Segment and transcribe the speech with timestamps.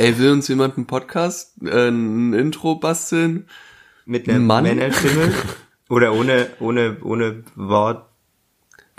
[0.00, 3.46] Ey, will uns jemand einen Podcast, äh, ein Intro basteln?
[4.06, 4.64] Mit einer Mann?
[4.64, 5.30] Männerstimme?
[5.90, 8.08] Oder ohne, ohne, ohne Wort,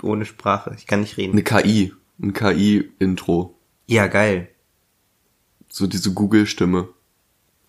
[0.00, 0.76] ohne Sprache.
[0.78, 1.32] Ich kann nicht reden.
[1.32, 1.92] Eine KI,
[2.22, 3.58] ein KI-Intro.
[3.88, 4.48] Ja, geil.
[5.68, 6.88] So diese Google-Stimme.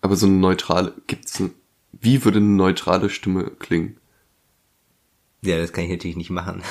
[0.00, 1.50] Aber so eine neutrale, gibt's ein,
[1.90, 3.96] wie würde eine neutrale Stimme klingen?
[5.42, 6.62] Ja, das kann ich natürlich nicht machen.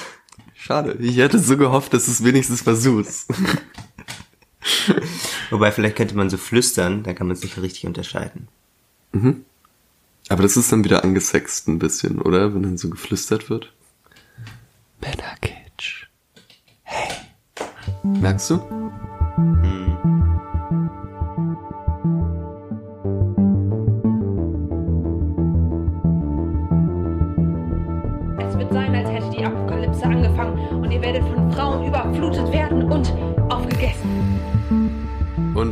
[0.53, 0.95] Schade.
[1.01, 3.29] Ich hätte so gehofft, dass es wenigstens versuchst.
[5.49, 8.47] Wobei, vielleicht könnte man so flüstern, dann kann man es nicht richtig unterscheiden.
[10.29, 12.53] Aber das ist dann wieder angesext ein bisschen, oder?
[12.53, 13.71] Wenn dann so geflüstert wird.
[15.01, 16.07] Männerkitsch.
[16.83, 17.13] Hey.
[18.03, 18.82] Merkst du?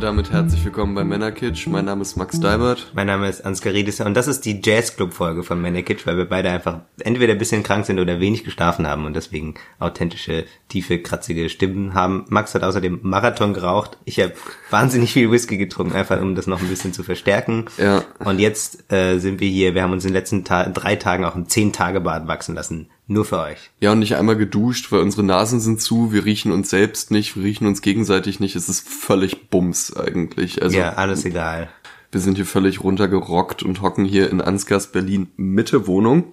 [0.02, 1.68] Damit herzlich willkommen bei Männerkitsch.
[1.68, 2.90] Mein Name ist Max Deibert.
[2.92, 6.50] Mein Name ist Ansgar Riedis und das ist die Jazzclub-Folge von Manekitsch, weil wir beide
[6.50, 11.48] einfach entweder ein bisschen krank sind oder wenig geschlafen haben und deswegen authentische, tiefe, kratzige
[11.48, 12.24] Stimmen haben.
[12.30, 13.96] Max hat außerdem Marathon geraucht.
[14.04, 14.32] Ich habe
[14.70, 17.66] wahnsinnig viel Whisky getrunken, einfach um das noch ein bisschen zu verstärken.
[17.78, 18.02] Ja.
[18.18, 21.24] Und jetzt äh, sind wir hier, wir haben uns in den letzten Ta drei Tagen
[21.24, 22.90] auch ein Zehn-Tage-Bad wachsen lassen.
[23.08, 23.70] Nur für euch.
[23.80, 27.36] Ja, und nicht einmal geduscht, weil unsere Nasen sind zu, wir riechen uns selbst nicht,
[27.36, 28.54] wir riechen uns gegenseitig nicht.
[28.56, 30.62] Es ist völlig Bums eigentlich.
[30.62, 31.68] Also ja, alles egal.
[32.12, 36.32] wir sind hier völlig runtergerockt und hocken hier in Ansgars Berlin Mitte Wohnung.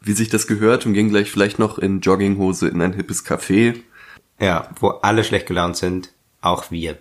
[0.00, 3.74] Wie sich das gehört und gehen gleich vielleicht noch in Jogginghose in ein hippes Café.
[4.40, 6.96] Ja, wo alle schlecht gelaunt sind, auch wir.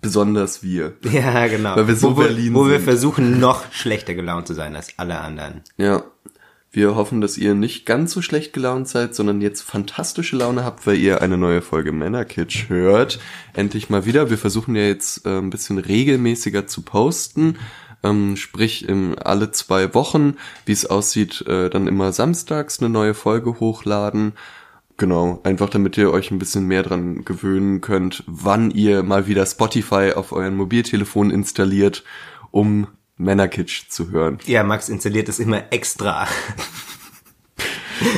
[0.00, 0.94] Besonders wir.
[1.02, 1.76] Ja, genau.
[1.76, 2.84] Weil wir so wo Berlin wir, Wo wir sind.
[2.84, 5.62] versuchen, noch schlechter gelaunt zu sein als alle anderen.
[5.76, 6.02] Ja.
[6.78, 10.86] Wir hoffen, dass ihr nicht ganz so schlecht gelaunt seid, sondern jetzt fantastische Laune habt,
[10.86, 13.18] weil ihr eine neue Folge Männerkitsch hört.
[13.52, 14.30] Endlich mal wieder.
[14.30, 17.56] Wir versuchen ja jetzt äh, ein bisschen regelmäßiger zu posten.
[18.04, 23.14] Ähm, sprich, im, alle zwei Wochen, wie es aussieht, äh, dann immer samstags eine neue
[23.14, 24.34] Folge hochladen.
[24.98, 29.44] Genau, einfach damit ihr euch ein bisschen mehr dran gewöhnen könnt, wann ihr mal wieder
[29.46, 32.04] Spotify auf euren Mobiltelefon installiert,
[32.52, 32.86] um
[33.18, 34.38] Männerkitsch zu hören.
[34.46, 36.26] Ja, Max installiert es immer extra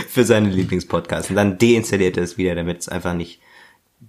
[0.08, 3.40] für seine Lieblingspodcasts und dann deinstalliert er es wieder, damit es einfach nicht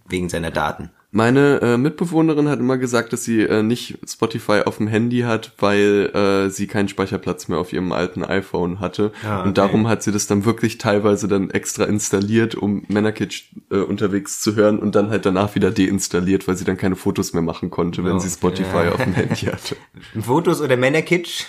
[0.07, 0.91] wegen seiner Daten.
[1.13, 5.51] Meine äh, Mitbewohnerin hat immer gesagt, dass sie äh, nicht Spotify auf dem Handy hat,
[5.59, 9.11] weil äh, sie keinen Speicherplatz mehr auf ihrem alten iPhone hatte.
[9.25, 9.47] Ah, okay.
[9.49, 14.39] Und darum hat sie das dann wirklich teilweise dann extra installiert, um Männerkitsch äh, unterwegs
[14.39, 17.69] zu hören und dann halt danach wieder deinstalliert, weil sie dann keine Fotos mehr machen
[17.71, 18.91] konnte, wenn Oh, sie Spotify ja.
[18.93, 19.75] auf dem Handy hatte.
[20.21, 21.43] Fotos oder Männerkitsch?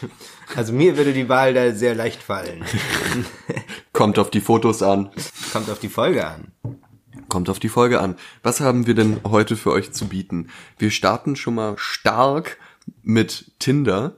[0.56, 2.64] Also mir würde die Wahl da sehr leicht fallen.
[3.92, 5.10] Kommt auf die Fotos an.
[5.52, 6.48] Kommt auf die Folge an.
[7.28, 8.16] Kommt auf die Folge an.
[8.42, 10.48] Was haben wir denn heute für euch zu bieten?
[10.78, 12.58] Wir starten schon mal stark
[13.02, 14.16] mit Tinder.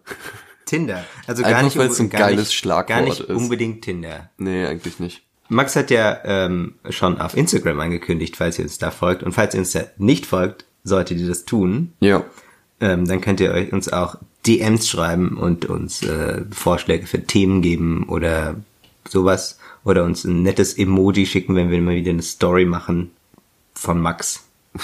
[0.65, 1.05] Tinder.
[1.27, 3.31] Also Einfach, gar nicht, weil es ein geiles nicht, Schlagwort Gar nicht ist.
[3.31, 4.31] unbedingt Tinder.
[4.39, 5.23] Nee, eigentlich nicht.
[5.49, 9.23] Max hat ja ähm, schon auf Instagram angekündigt, falls ihr uns da folgt.
[9.23, 11.93] Und falls ihr uns da nicht folgt, solltet ihr das tun.
[12.01, 12.25] Ja.
[12.81, 14.17] Ähm, dann könnt ihr euch uns auch
[14.47, 18.57] DMs schreiben und uns äh, Vorschläge für Themen geben oder
[19.09, 19.59] sowas.
[19.85, 23.11] Oder uns ein nettes Emoji schicken, wenn wir mal wieder eine Story machen
[23.75, 24.49] von Max.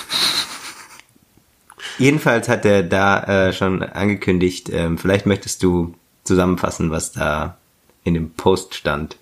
[1.98, 5.94] Jedenfalls hat er da äh, schon angekündigt, ähm, vielleicht möchtest du
[6.24, 7.58] zusammenfassen, was da
[8.04, 9.16] in dem Post stand.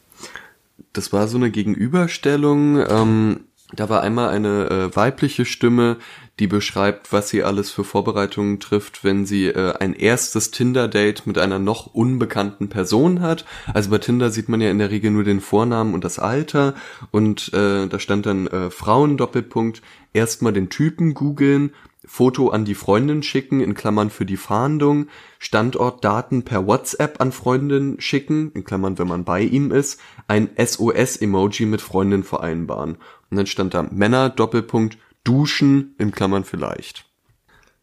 [0.93, 2.85] Das war so eine Gegenüberstellung.
[2.89, 3.41] Ähm,
[3.73, 5.97] da war einmal eine äh, weibliche Stimme,
[6.39, 11.39] die beschreibt, was sie alles für Vorbereitungen trifft, wenn sie äh, ein erstes Tinder-Date mit
[11.39, 13.45] einer noch unbekannten Person hat.
[13.75, 16.75] Also bei Tinder sieht man ja in der Regel nur den Vornamen und das Alter.
[17.11, 19.83] Und äh, da stand dann äh, Frauen-Doppelpunkt,
[20.13, 21.73] erstmal den Typen googeln,
[22.09, 28.01] Foto an die Freundin schicken, in Klammern für die Fahndung, Standortdaten per WhatsApp an Freundin
[28.01, 32.97] schicken, in Klammern, wenn man bei ihm ist, ein SOS-Emoji mit Freundin vereinbaren.
[33.31, 34.97] Und dann stand da Männer, Doppelpunkt,
[35.29, 37.05] duschen, in Klammern vielleicht.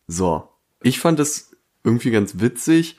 [0.08, 0.50] So.
[0.82, 1.52] Ich fand das
[1.84, 2.98] irgendwie ganz witzig,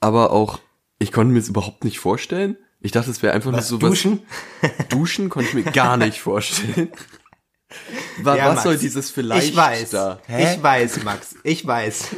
[0.00, 0.60] aber auch,
[0.98, 2.56] ich konnte mir es überhaupt nicht vorstellen.
[2.80, 4.22] Ich dachte, es wäre einfach Was, nur so duschen?
[4.60, 4.70] was.
[4.88, 6.90] Duschen konnte ich mir gar nicht vorstellen.
[8.22, 9.90] Wa- Ja, was soll dieses vielleicht Ich weiß.
[9.90, 10.20] da?
[10.28, 11.34] Ich weiß, Max.
[11.42, 12.08] Ich weiß.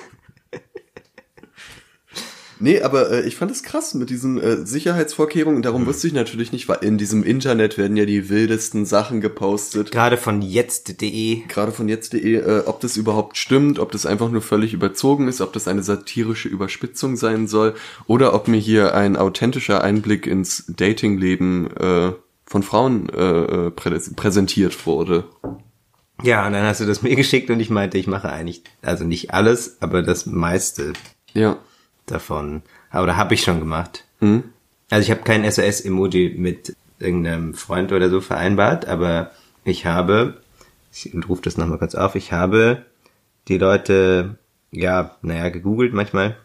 [2.63, 5.63] Nee, aber äh, ich fand es krass mit diesen äh, Sicherheitsvorkehrungen.
[5.63, 9.91] Darum wusste ich natürlich nicht, weil in diesem Internet werden ja die wildesten Sachen gepostet.
[9.91, 11.47] Gerade von jetzt.de.
[11.49, 15.41] Gerade von jetzt.de, äh, ob das überhaupt stimmt, ob das einfach nur völlig überzogen ist,
[15.41, 17.75] ob das eine satirische Überspitzung sein soll
[18.07, 22.13] oder ob mir hier ein authentischer Einblick ins Datingleben äh,
[22.45, 25.25] von Frauen äh, äh, prä präsentiert wurde.
[26.23, 29.05] Ja, und dann hast du das mir geschickt und ich meinte, ich mache eigentlich, also
[29.05, 30.93] nicht alles, aber das meiste
[31.33, 31.57] Ja.
[32.11, 32.63] Davon.
[32.91, 34.05] Aber da habe ich schon gemacht.
[34.21, 34.45] Hm?
[34.91, 39.31] Also ich habe kein SOS-Emoji mit irgendeinem Freund oder so vereinbart, aber
[39.65, 40.43] ich habe,
[40.93, 42.85] ich rufe das nochmal kurz auf, ich habe
[43.49, 44.37] die Leute,
[44.71, 46.37] ja, naja, gegoogelt manchmal.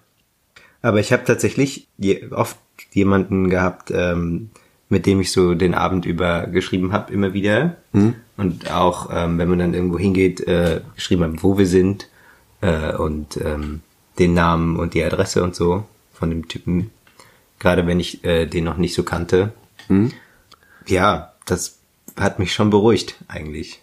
[0.81, 2.57] Aber ich habe tatsächlich je, oft
[2.93, 4.51] jemanden gehabt, ähm,
[4.89, 7.77] mit dem ich so den Abend über geschrieben habe, immer wieder.
[8.37, 12.07] Und auch, ähm, wenn man dann irgendwo hingeht, äh, geschrieben habe, wo wir sind
[12.61, 13.81] äh, und ähm,
[14.19, 16.91] den Namen und die Adresse und so von dem Typen.
[17.59, 19.53] Gerade wenn ich äh, den noch nicht so kannte.
[20.85, 21.79] Ja, das
[22.17, 23.81] hat mich schon beruhigt eigentlich.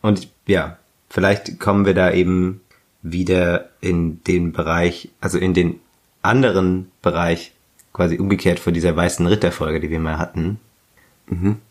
[0.00, 0.78] Und ja,
[1.10, 2.60] vielleicht kommen wir da eben
[3.02, 5.80] wieder in den Bereich, also in den
[6.22, 7.52] anderen Bereich,
[7.92, 10.60] quasi umgekehrt vor dieser weißen Ritterfolge, die wir mal hatten,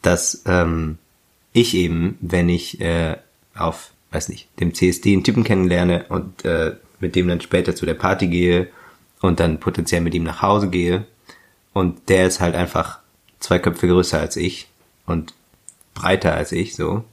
[0.02, 0.98] dass ähm,
[1.54, 3.18] ich eben, wenn ich äh,
[3.56, 7.86] auf, weiß nicht, dem CSD einen Typen kennenlerne und äh, mit dem dann später zu
[7.86, 8.70] der Party gehe
[9.22, 11.06] und dann potenziell mit ihm nach Hause gehe
[11.74, 13.00] und der ist halt einfach
[13.40, 14.68] zwei Köpfe größer als ich
[15.06, 15.34] und
[15.94, 17.04] breiter als ich, so,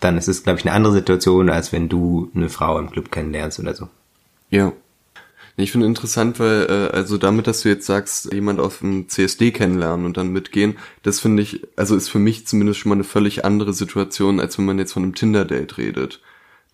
[0.00, 3.10] dann ist es, glaube ich, eine andere Situation, als wenn du eine Frau im Club
[3.10, 3.88] kennenlernst oder so.
[4.50, 4.72] Ja.
[5.56, 9.50] Ich finde interessant, weil, äh, also damit, dass du jetzt sagst, jemand auf dem CSD
[9.50, 13.04] kennenlernen und dann mitgehen, das finde ich, also ist für mich zumindest schon mal eine
[13.04, 16.20] völlig andere Situation, als wenn man jetzt von einem Tinder-Date redet.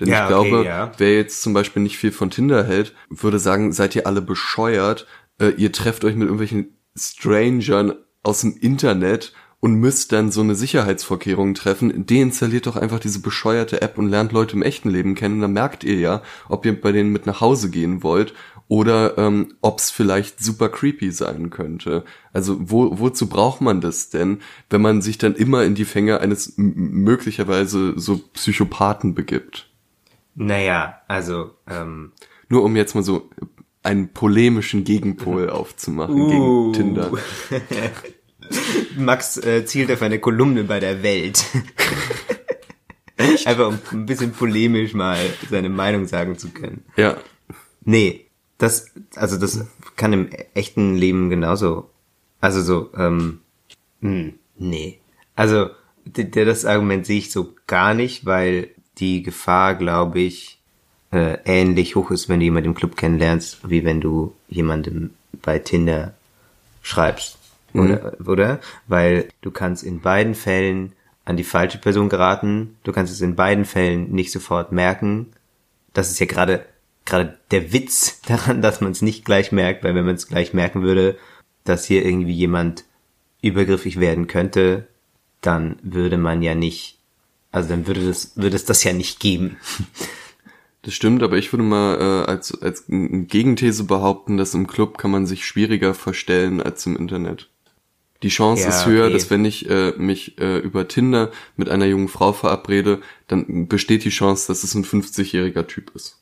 [0.01, 0.93] Denn Ja, ich okay, glaube, ja.
[0.99, 5.07] wer jetzt zum Beispiel nicht viel von Tinder hält, würde sagen, seid ihr alle bescheuert,
[5.39, 9.33] äh, ihr trefft euch mit irgendwelchen Strangern aus dem Internet
[9.65, 14.33] und müsst dann so eine Sicherheitsvorkehrung treffen, deinstalliert doch einfach diese bescheuerte App und lernt
[14.33, 15.41] Leute im echten Leben kennen.
[15.41, 18.35] Dann merkt ihr ja, ob ihr bei denen mit nach Hause gehen wollt
[18.69, 22.05] oder ähm, ob es vielleicht super creepy sein könnte.
[22.33, 26.21] Also wo, wozu braucht man das denn, wenn man sich dann immer in die Fänge
[26.21, 29.71] eines möglicherweise so Psychopathen begibt?
[30.35, 32.13] Naja, also, ähm,
[32.49, 33.31] Nur um jetzt mal so
[33.83, 36.73] einen polemischen Gegenpol aufzumachen Uh.
[36.73, 37.13] gegen Tinder.
[38.97, 41.45] Max äh, zielt auf eine Kolumne bei der Welt.
[43.47, 46.85] Einfach um ein bisschen polemisch mal seine Meinung sagen zu können.
[46.97, 47.17] Ja,
[47.85, 48.27] Nee,
[48.59, 49.67] das, also das
[49.97, 51.91] kann im echten Leben genauso.
[52.41, 53.41] Also so, ähm,
[54.01, 55.01] hm, nee.
[55.37, 55.71] Also,
[56.05, 60.59] das Argument sehe ich so gar nicht, weil die Gefahr, glaube ich,
[61.13, 65.11] äh, ähnlich hoch ist, wenn du jemanden im Club kennenlernst, wie wenn du jemandem
[65.43, 66.15] bei Tinder
[66.83, 67.39] schreibst.
[67.73, 68.61] Oder, oder?
[68.87, 70.93] Weil du kannst in beiden Fällen
[71.25, 72.77] an die falsche Person geraten.
[72.85, 75.33] Du kannst es in beiden Fällen nicht sofort merken.
[75.93, 76.65] Das ist ja gerade
[77.05, 80.55] gerade der Witz daran, dass man es nicht gleich merkt, weil wenn man es gleich
[80.55, 81.17] merken würde,
[81.65, 82.85] dass hier irgendwie jemand
[83.43, 84.87] übergriffig werden könnte,
[85.41, 86.99] dann würde man ja nicht,
[87.55, 89.57] also dann würde das würde es das ja nicht geben.
[90.83, 95.11] das stimmt, aber ich würde mal äh, als, als Gegenthese behaupten, dass im Club kann
[95.11, 97.51] man sich schwieriger verstellen als im Internet.
[98.23, 99.13] Die Chance Ja, ist höher, okay.
[99.13, 104.05] dass wenn ich äh, mich äh, über Tinder mit einer jungen Frau verabrede, dann besteht
[104.05, 106.21] die Chance, dass es ein 50-jähriger Typ ist.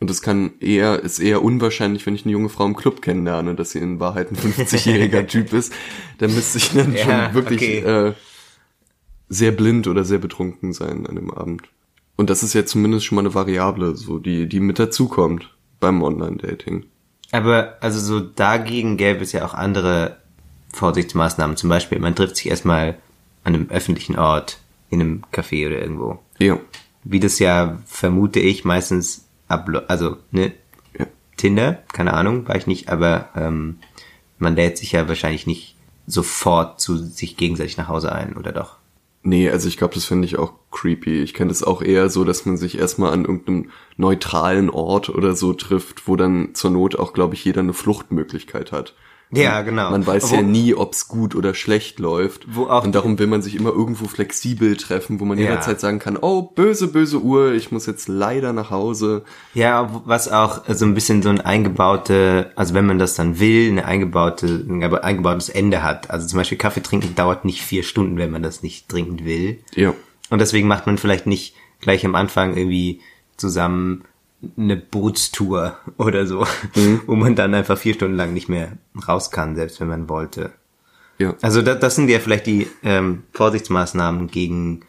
[0.00, 3.54] Und es kann eher, ist eher unwahrscheinlich, wenn ich eine junge Frau im Club kennenlerne,
[3.54, 5.72] dass sie in Wahrheit ein 50-jähriger Typ ist.
[6.18, 7.78] Dann müsste ich dann Ja, schon wirklich okay.
[8.08, 8.14] äh,
[9.28, 11.62] sehr blind oder sehr betrunken sein an dem Abend.
[12.16, 16.02] Und das ist ja zumindest schon mal eine Variable, so die, die mit dazukommt beim
[16.02, 16.86] Online-Dating.
[17.30, 20.16] Aber also so dagegen gäbe es ja auch andere
[20.72, 21.56] Vorsichtsmaßnahmen.
[21.56, 22.98] Zum Beispiel, man trifft sich erstmal
[23.44, 24.58] an einem öffentlichen Ort,
[24.90, 26.18] in einem Café oder irgendwo.
[26.38, 26.58] Ja.
[27.04, 30.52] Wie das ja, vermute ich, meistens ablo also, ne,
[30.98, 31.06] Ja.
[31.36, 33.78] Tinder, keine Ahnung, war ich nicht, aber ähm,
[34.38, 38.77] man lädt sich ja wahrscheinlich nicht sofort zu sich gegenseitig nach Hause ein, oder doch?
[39.22, 41.22] Nee, also ich glaube, das finde ich auch creepy.
[41.22, 45.34] Ich kenne das auch eher so, dass man sich erstmal an irgendeinem neutralen Ort oder
[45.34, 48.94] so trifft, wo dann zur Not auch, glaube ich, jeder eine Fluchtmöglichkeit hat.
[49.30, 49.90] Ja, genau.
[49.90, 52.46] Man weiß Wo- ja nie, ob's gut oder schlecht läuft.
[52.54, 55.44] Wo auch- und darum will man sich immer irgendwo flexibel treffen, wo man Ja.
[55.50, 59.24] jederzeit sagen kann, oh, böse, böse Uhr, ich muss jetzt leider nach Hause.
[59.52, 63.70] Ja, was auch so ein bisschen so ein eingebaute, also wenn man das dann will,
[63.70, 66.10] eine eingebaute, ein eingebautes Ende hat.
[66.10, 69.58] Also zum Beispiel Kaffee trinken dauert nicht vier Stunden, wenn man das nicht dringend will.
[69.74, 69.92] Ja.
[70.30, 73.00] Und deswegen macht man vielleicht nicht gleich am Anfang irgendwie
[73.36, 74.04] zusammen
[74.56, 76.46] eine Bootstour oder so,
[77.06, 78.72] wo man dann einfach vier Stunden lang nicht mehr
[79.06, 80.52] raus kann, selbst wenn man wollte.
[81.18, 81.34] Ja.
[81.42, 84.82] Also das, das sind ja vielleicht die ähm, Vorsichtsmaßnahmen gegen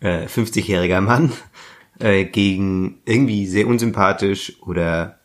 [0.00, 1.32] äh, 50-jähriger Mann,
[1.98, 5.18] äh, gegen irgendwie sehr unsympathisch oder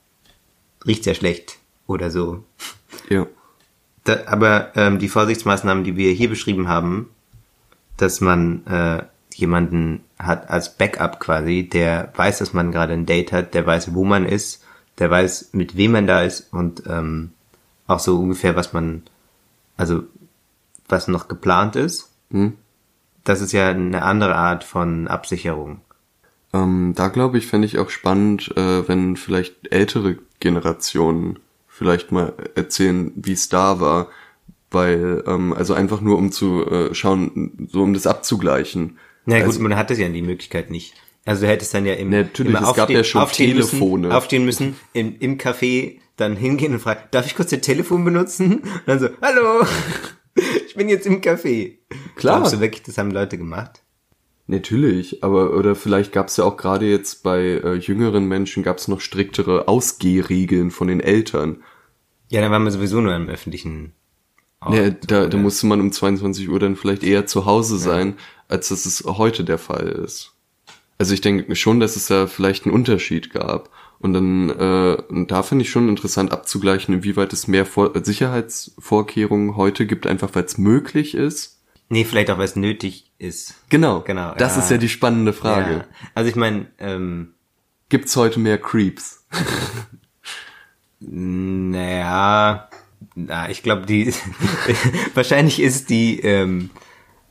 [0.86, 2.44] riecht sehr schlecht oder so.
[3.10, 3.28] Ja.
[4.06, 7.10] Da, aber ähm, die Vorsichtsmaßnahmen, die wir hier beschrieben haben,
[7.98, 9.04] dass man äh,
[9.34, 13.94] jemanden hat als Backup quasi, der weiß, dass man gerade ein Date hat, der weiß,
[13.94, 14.64] wo man ist,
[15.00, 17.32] der weiß, mit wem man da ist und ähm,
[17.88, 19.04] auch so ungefähr, was man,
[19.78, 20.04] also
[20.88, 22.12] was noch geplant ist.
[22.32, 22.54] Hm?
[23.24, 25.82] Das ist ja eine andere Art von Absicherung.
[26.54, 32.34] Ähm, da glaube ich, fände ich auch spannend, äh, wenn vielleicht ältere Generationen vielleicht mal
[32.56, 34.08] erzählen, wie es da war.
[34.72, 38.98] Weil, ähm, also einfach nur um zu äh, schauen, so um das abzugleichen.
[39.26, 40.94] Na gut, Also- man hatte ja die Möglichkeit nicht.
[41.28, 44.02] Also du hättest dann ja im, Natürlich, immer es gab aufstehen- ja schon aufstehen Telefone.
[44.08, 48.06] Müssen, aufstehen müssen, im, im Café dann hingehen und fragen, darf ich kurz ihr Telefon
[48.06, 48.60] benutzen?
[48.60, 49.66] Und dann so, hallo,
[50.68, 51.78] ich bin jetzt im Café.
[52.16, 52.38] Klar.
[52.38, 53.82] Glaubst du wirklich, das haben Leute gemacht?
[54.48, 58.78] Natürlich, aber oder vielleicht gab es ja auch gerade jetzt bei äh, jüngeren Menschen gab
[58.78, 61.64] es noch striktere Ausgehregeln von den Eltern.
[62.30, 63.94] Ja, dann waren wir sowieso nur im öffentlichen
[64.62, 64.76] Ort.
[64.76, 68.16] Ja, da, da musste man um 22 Uhr dann vielleicht eher zu Hause sein,
[68.48, 70.34] als dass es heute der Fall ist.
[70.98, 73.70] Also ich denke schon, dass es da vielleicht einen Unterschied gab.
[74.00, 79.56] Und dann, äh, und da finde ich schon interessant abzugleichen, inwieweit es mehr Vor Sicherheitsvorkehrungen
[79.56, 81.62] heute gibt, einfach weil es möglich ist.
[81.90, 83.56] Nee, vielleicht auch, weil es nötig ist.
[83.70, 84.64] Genau, Genau, Das ja.
[84.64, 85.72] ist ja die spannende Frage.
[85.72, 85.86] Ja.
[86.14, 87.36] Also ich meine, ähm,
[87.90, 89.26] Gibt's heute mehr Creeps?
[91.08, 92.70] Naja,
[93.16, 94.14] na, ich glaube, die
[95.14, 96.70] wahrscheinlich ist die ähm,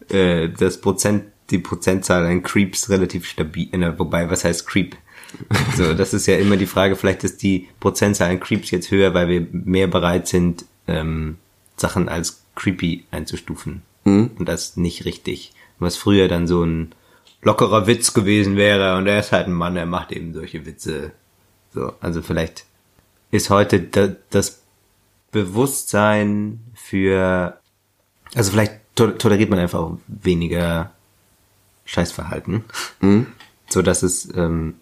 [0.08, 3.68] äh, das Prozent, die Prozentzahl an Creeps relativ stabil.
[3.72, 4.96] Na, wobei, was heißt Creep?
[5.76, 6.94] So, das ist ja immer die Frage.
[6.94, 11.38] Vielleicht ist die Prozentzahl an Creeps jetzt höher, weil wir mehr bereit sind, ähm,
[11.76, 15.52] Sachen als creepy einzustufen und das nicht richtig.
[15.78, 16.94] Was früher dann so ein
[17.42, 21.12] lockerer Witz gewesen wäre und er ist halt ein Mann, er macht eben solche Witze.
[21.72, 22.64] So, also vielleicht
[23.30, 24.62] ist heute da, das
[25.34, 27.58] Bewusstsein für,
[28.34, 30.92] also vielleicht to toleriert man einfach auch weniger
[31.86, 32.64] Scheißverhalten,
[33.68, 34.76] so dass es ähm,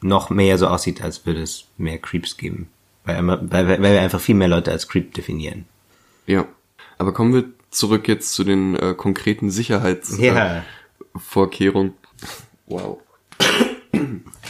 [0.00, 2.68] noch mehr so aussieht, als würde es mehr Creeps geben,
[3.04, 5.66] weil, weil, weil wir einfach viel mehr Leute als Creep definieren.
[6.26, 6.48] Ja.
[6.98, 11.90] Aber kommen wir zurück jetzt zu den äh, konkreten Sicherheitsvorkehrungen.
[11.90, 11.92] Äh,
[12.66, 12.98] wow.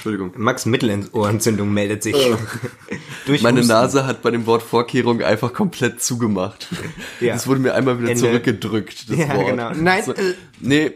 [0.05, 0.33] Entschuldigung.
[0.37, 2.15] Max Mittelohrentzündung meldet sich.
[3.27, 3.73] Durch Meine Husten.
[3.73, 6.69] Nase hat bei dem Wort Vorkehrung einfach komplett zugemacht.
[7.21, 7.33] Ja.
[7.33, 8.21] Das wurde mir einmal wieder Ende.
[8.21, 9.47] zurückgedrückt, das Ja, Wort.
[9.47, 9.71] genau.
[9.75, 10.91] Nein, So, äh, nee,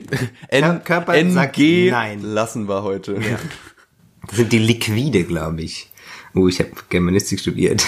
[0.49, 2.21] N Kör- Körper NG nein.
[2.23, 3.15] lassen wir heute.
[3.15, 3.39] Ja.
[4.27, 5.91] Das sind die Liquide, glaube ich.
[6.35, 7.87] Oh, ich habe Germanistik studiert.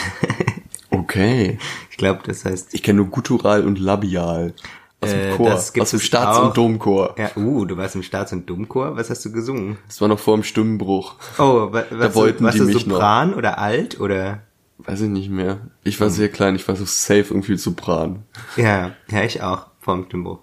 [0.88, 1.58] Okay.
[1.90, 2.72] Ich glaube, das heißt.
[2.72, 4.54] Ich kenne nur guttural und labial.
[5.02, 6.48] Aus dem Äh, Chor, das aus dem Staats- auch.
[6.48, 7.14] und Domchor.
[7.18, 8.96] Ja, uh, du warst im Staats- und Domchor.
[8.96, 9.78] Was hast du gesungen?
[9.86, 11.14] Das war noch vor dem Stimmenbruch.
[11.38, 12.96] Oh, wa- was wollten warst die du mich noch.
[12.96, 14.42] Sopran oder Alt oder?
[14.78, 15.58] Weiß ich nicht mehr.
[15.84, 18.24] Ich war sehr klein, ich war so safe irgendwie Sopran.
[18.56, 20.40] Ja, ja, ich auch vom Stimmbruch.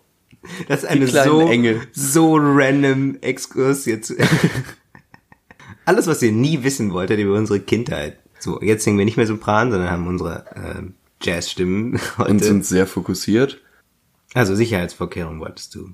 [0.68, 1.82] Das ist eine so Engel.
[1.92, 4.14] so random Exkurs jetzt.
[5.86, 8.18] Alles, was ihr nie wissen wolltet über unsere Kindheit.
[8.40, 10.82] So, jetzt singen wir nicht mehr Sopran, sondern haben unsere äh,
[11.22, 12.30] Jazzstimmen heute.
[12.32, 13.60] Und sind sehr fokussiert.
[14.34, 15.90] Also Sicherheitsvorkehrungen wolltest du.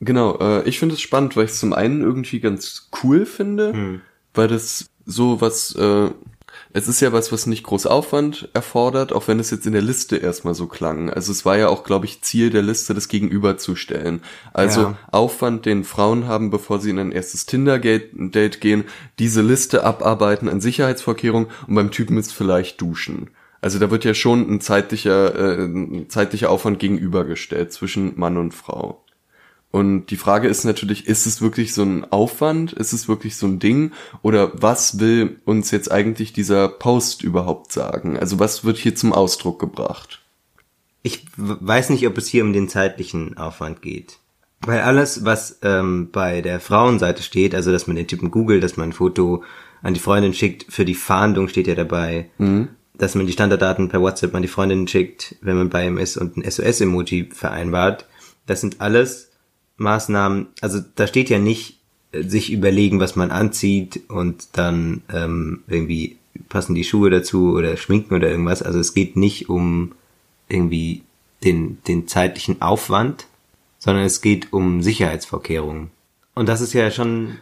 [0.00, 3.72] Genau, äh, ich finde es spannend, weil ich es zum einen irgendwie ganz cool finde,
[3.72, 4.00] Hm.
[4.34, 6.10] weil das so was, äh,
[6.72, 9.82] es ist ja was, was nicht groß Aufwand erfordert, auch wenn es jetzt in der
[9.82, 11.10] Liste erstmal so klang.
[11.10, 14.22] Also es war ja auch, glaube ich, Ziel der Liste, das gegenüberzustellen.
[14.52, 14.98] Also Ja.
[15.10, 18.84] Aufwand, den Frauen haben, bevor sie in ein erstes Tinder-Date gehen,
[19.18, 23.30] diese Liste abarbeiten an Sicherheitsvorkehrungen und beim Typen ist vielleicht duschen.
[23.60, 28.54] Also da wird ja schon ein zeitlicher, äh, ein zeitlicher Aufwand gegenübergestellt zwischen Mann und
[28.54, 29.04] Frau.
[29.70, 32.72] Und die Frage ist natürlich, ist es wirklich so ein Aufwand?
[32.72, 33.92] Ist es wirklich so ein Ding?
[34.22, 38.18] Oder was will uns jetzt eigentlich dieser Post überhaupt sagen?
[38.18, 40.22] Also was wird hier zum Ausdruck gebracht?
[41.02, 44.18] Ich weiß nicht, ob es hier um den zeitlichen Aufwand geht.
[44.62, 48.76] Weil alles, was ähm, bei der Frauenseite steht, also dass man den Typen googelt, dass
[48.76, 49.44] man ein Foto
[49.82, 52.28] an die Freundin schickt, für die Fahndung steht ja dabei,
[53.00, 56.18] dass man die Standarddaten per WhatsApp an die Freundin schickt, wenn man bei ihm ist
[56.18, 58.04] und ein SOS-Emoji vereinbart.
[58.44, 59.30] Das sind alles
[59.78, 61.78] Maßnahmen, also da steht ja nicht
[62.12, 66.18] äh, sich überlegen, was man anzieht und dann ähm, irgendwie
[66.50, 68.62] passen die Schuhe dazu oder schminken oder irgendwas.
[68.62, 69.92] Also es geht nicht um
[70.48, 71.02] irgendwie
[71.42, 73.26] den, den zeitlichen Aufwand,
[73.78, 75.90] sondern es geht um Sicherheitsvorkehrungen.
[76.34, 77.38] Und das ist ja schon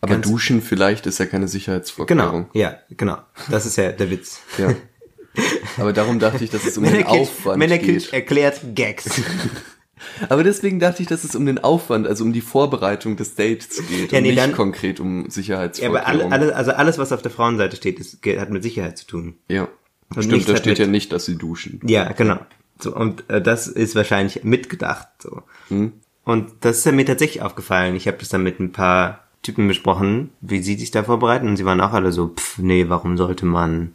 [0.00, 2.46] Aber Duschen vielleicht ist ja keine genau, Sicherheitsvorkehrung.
[2.54, 3.18] ja, genau.
[3.50, 4.40] Das ist ja der Witz.
[4.56, 4.74] Ja.
[5.78, 8.12] Aber darum dachte ich, dass es um den Aufwand Männerkind geht.
[8.12, 9.20] erklärt Gags.
[10.28, 13.82] Aber deswegen dachte ich, dass es um den Aufwand, also um die Vorbereitung des Dates
[13.88, 16.26] geht Ja, und nee, nicht dann- konkret um Ja, Sicherheitsvorkehrungen.
[16.26, 19.34] aber alle, also alles, was auf der Frauenseite steht, ist, hat mit Sicherheit zu tun.
[19.48, 19.68] ja.
[20.14, 21.80] Und Stimmt, da steht mit- ja nicht, dass sie duschen.
[21.86, 22.38] Ja, genau.
[22.78, 25.08] So, und äh, das ist wahrscheinlich mitgedacht.
[25.20, 25.42] So.
[25.68, 25.94] Hm?
[26.24, 27.96] Und das ist ja mir tatsächlich aufgefallen.
[27.96, 31.48] Ich habe das dann mit ein paar Typen besprochen, wie sie sich da vorbereiten.
[31.48, 33.94] Und sie waren auch alle so, pff, nee, warum sollte man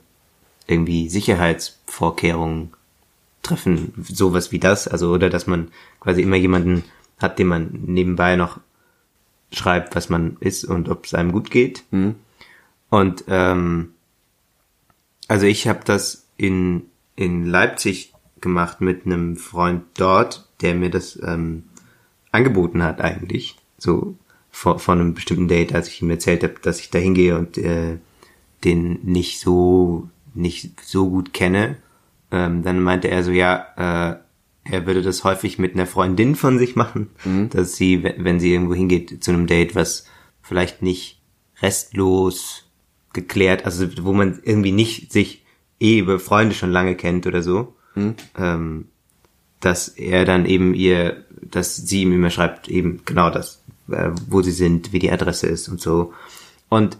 [0.69, 2.73] irgendwie Sicherheitsvorkehrungen
[3.41, 3.93] treffen?
[4.07, 4.88] Sowas wie das.
[4.88, 6.83] Also, oder dass man quasi immer jemanden
[7.17, 8.59] hat, dem man nebenbei noch
[9.51, 11.83] schreibt, was man ist und ob es einem gut geht.
[11.91, 12.15] Mhm.
[12.89, 13.93] Und ähm,
[15.27, 16.83] also ich habe das in,
[17.15, 21.65] in Leipzig gemacht mit einem Freund dort, der mir das ähm,
[22.31, 23.57] angeboten hat eigentlich.
[23.77, 24.15] So
[24.51, 27.57] vor, vor einem bestimmten Date, als ich ihm erzählt habe, dass ich da hingehe und
[27.57, 27.97] äh,
[28.63, 30.09] den nicht so
[30.39, 31.77] nicht so gut kenne.
[32.31, 34.15] Ähm, dann meinte er so, ja, äh,
[34.72, 37.10] er würde das häufig mit einer Freundin von sich machen,
[37.50, 40.05] dass sie, wenn sie irgendwo hingeht zu einem Date, was
[40.41, 41.19] vielleicht nicht
[41.62, 42.69] restlos
[43.13, 45.43] geklärt, also wo man irgendwie nicht sich
[45.79, 47.74] eh über Freunde schon lange kennt oder so,
[48.38, 48.86] ähm,
[49.60, 54.41] dass er dann eben ihr, dass sie ihm immer schreibt, eben genau das, äh, wo
[54.41, 56.13] sie sind, wie die Adresse ist und so.
[56.69, 56.98] Und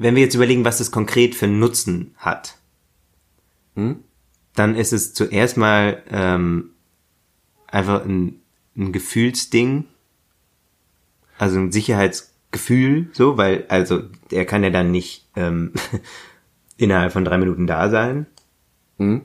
[0.00, 2.56] wenn wir jetzt überlegen, was das konkret für einen Nutzen hat,
[4.56, 6.70] dann ist es zuerst mal ähm,
[7.66, 8.40] einfach ein,
[8.76, 9.84] ein Gefühlsding,
[11.38, 15.72] also ein Sicherheitsgefühl, so, weil, also er kann ja dann nicht ähm,
[16.76, 18.26] innerhalb von drei Minuten da sein,
[18.98, 19.22] Mhm.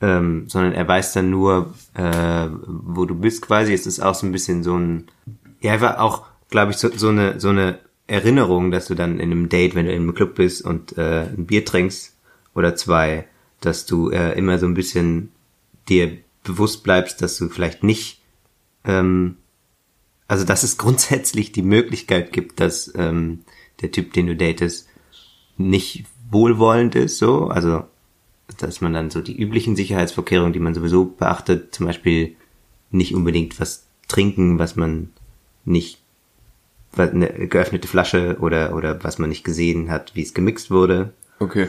[0.00, 3.74] ähm, sondern er weiß dann nur, äh, wo du bist quasi.
[3.74, 5.08] Es ist auch so ein bisschen so ein,
[5.60, 7.78] ja, einfach auch, glaube ich, so, so eine so eine
[8.12, 11.22] Erinnerung, dass du dann in einem Date, wenn du in einem Club bist und äh,
[11.22, 12.14] ein Bier trinkst
[12.54, 13.26] oder zwei,
[13.62, 15.30] dass du äh, immer so ein bisschen
[15.88, 18.20] dir bewusst bleibst, dass du vielleicht nicht,
[18.84, 19.38] ähm,
[20.28, 23.40] also dass es grundsätzlich die Möglichkeit gibt, dass ähm,
[23.80, 24.88] der Typ, den du datest,
[25.56, 27.84] nicht wohlwollend ist, so, also
[28.58, 32.36] dass man dann so die üblichen Sicherheitsvorkehrungen, die man sowieso beachtet, zum Beispiel
[32.90, 35.08] nicht unbedingt was trinken, was man
[35.64, 36.01] nicht
[36.96, 41.12] eine geöffnete Flasche oder oder was man nicht gesehen hat, wie es gemixt wurde.
[41.38, 41.68] Okay.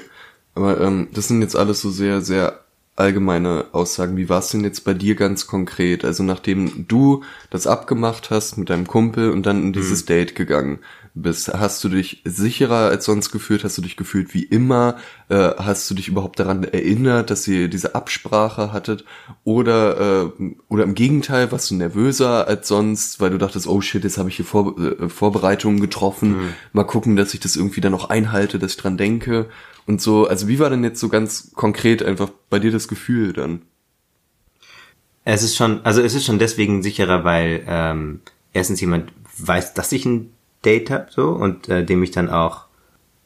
[0.56, 2.60] Aber ähm, das sind jetzt alles so sehr, sehr
[2.96, 4.18] allgemeine Aussagen.
[4.18, 6.06] Wie war es denn jetzt bei dir ganz konkret?
[6.06, 10.80] Also nachdem du das abgemacht hast mit deinem Kumpel und dann in dieses Date gegangen
[11.16, 13.64] bist, hast du dich sicherer als sonst gefühlt?
[13.64, 14.98] Hast du dich gefühlt wie immer?
[15.30, 19.06] Äh, hast du dich überhaupt daran erinnert, dass ihr diese Absprache hattet?
[19.44, 24.04] Oder äh, oder im Gegenteil, warst du nervöser als sonst, weil du dachtest, oh shit,
[24.04, 26.36] jetzt habe ich hier Vor äh, Vorbereitungen getroffen.
[26.74, 29.48] Mal gucken, dass ich das irgendwie dann noch einhalte, dass ich dran denke.
[29.86, 33.34] Und so, also wie war denn jetzt so ganz konkret einfach bei dir das Gefühl
[33.34, 33.64] dann?
[35.26, 38.22] Es ist schon, also es ist schon deswegen sicherer, weil ähm,
[38.54, 40.32] erstens jemand weiß, dass ich ein
[40.66, 42.66] Date habe, so und äh, dem ich dann auch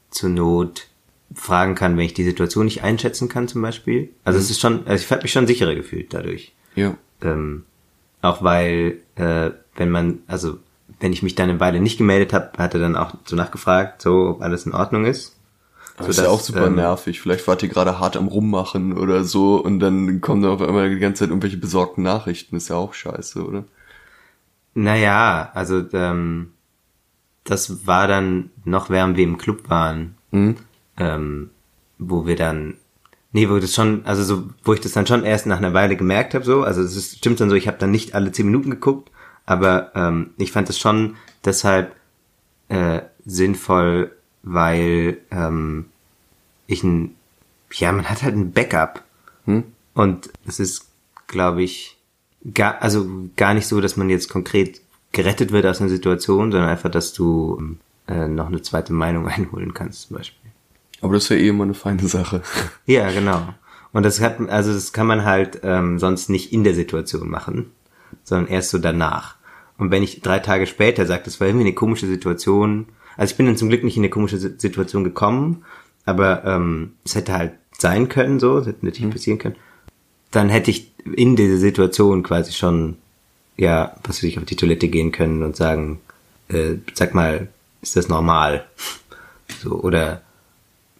[0.09, 0.87] zur Not
[1.33, 4.09] fragen kann, wenn ich die Situation nicht einschätzen kann, zum Beispiel.
[4.23, 6.53] Also es ist schon, also ich habe mich schon sicherer gefühlt dadurch.
[6.75, 6.97] Ja.
[7.21, 7.65] Ähm,
[8.21, 10.59] auch weil, äh, wenn man, also
[10.99, 14.01] wenn ich mich dann eine Weile nicht gemeldet habe, hat er dann auch so nachgefragt,
[14.01, 15.36] so ob alles in Ordnung ist.
[15.97, 17.19] Das ist Sodass, ja auch super ähm, nervig.
[17.19, 20.89] Vielleicht wart ihr gerade hart am Rummachen oder so und dann kommen da auf einmal
[20.89, 22.55] die ganze Zeit irgendwelche besorgten Nachrichten.
[22.55, 23.63] Ist ja auch scheiße, oder?
[24.75, 26.51] Naja, also ähm,
[27.43, 30.57] das war dann noch, während wir im Club waren, Mhm.
[30.97, 31.49] ähm,
[31.97, 32.75] wo wir dann,
[33.31, 35.95] nee, wo das schon, also so, wo ich das dann schon erst nach einer Weile
[35.95, 38.45] gemerkt habe, so, also es ist, stimmt dann so, ich habe dann nicht alle zehn
[38.45, 39.09] Minuten geguckt,
[39.45, 41.95] aber ähm, ich fand es schon deshalb
[42.67, 44.11] äh, sinnvoll,
[44.43, 45.85] weil ähm,
[46.67, 47.15] ich ein,
[47.73, 49.03] ja, man hat halt ein Backup
[49.47, 49.63] Hm?
[49.93, 50.87] und es ist,
[51.25, 51.97] glaube ich,
[52.53, 54.81] gar, also gar nicht so, dass man jetzt konkret
[55.13, 59.73] gerettet wird aus einer Situation, sondern einfach, dass du äh, noch eine zweite Meinung einholen
[59.73, 60.51] kannst, zum Beispiel.
[61.01, 62.41] Aber das ja eh immer eine feine Sache.
[62.85, 63.53] Ja, genau.
[63.93, 67.71] Und das hat, also das kann man halt ähm, sonst nicht in der Situation machen,
[68.23, 69.35] sondern erst so danach.
[69.77, 73.37] Und wenn ich drei Tage später sage, das war irgendwie eine komische Situation, also ich
[73.37, 75.65] bin dann zum Glück nicht in eine komische Si- Situation gekommen,
[76.05, 79.55] aber ähm, es hätte halt sein können, so, es hätte natürlich passieren können,
[80.31, 82.97] dann hätte ich in dieser Situation quasi schon,
[83.57, 85.99] ja, was weiß ich, auf die Toilette gehen können und sagen,
[86.49, 87.49] äh, sag mal,
[87.81, 88.65] ist das normal?
[89.61, 90.23] So, oder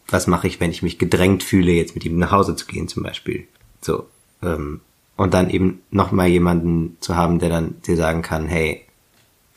[0.07, 2.87] was mache ich, wenn ich mich gedrängt fühle, jetzt mit ihm nach Hause zu gehen
[2.87, 3.45] zum Beispiel.
[3.81, 4.07] So.
[4.41, 4.79] Ähm,
[5.17, 8.85] und dann eben noch mal jemanden zu haben, der dann dir sagen kann, hey,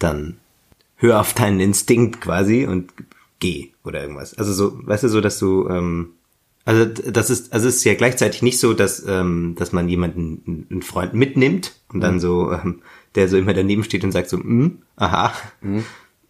[0.01, 0.39] dann
[1.01, 2.93] hör auf deinen Instinkt quasi und
[3.41, 4.35] geh oder irgendwas.
[4.35, 6.11] Also so, weißt du, so, dass du, ähm,
[6.65, 10.67] also das ist, also es ist ja gleichzeitig nicht so, dass, ähm, dass man jemanden,
[10.71, 12.83] einen Freund mitnimmt und dann so, ähm,
[13.15, 15.33] der so immer daneben steht und sagt so, mm, aha,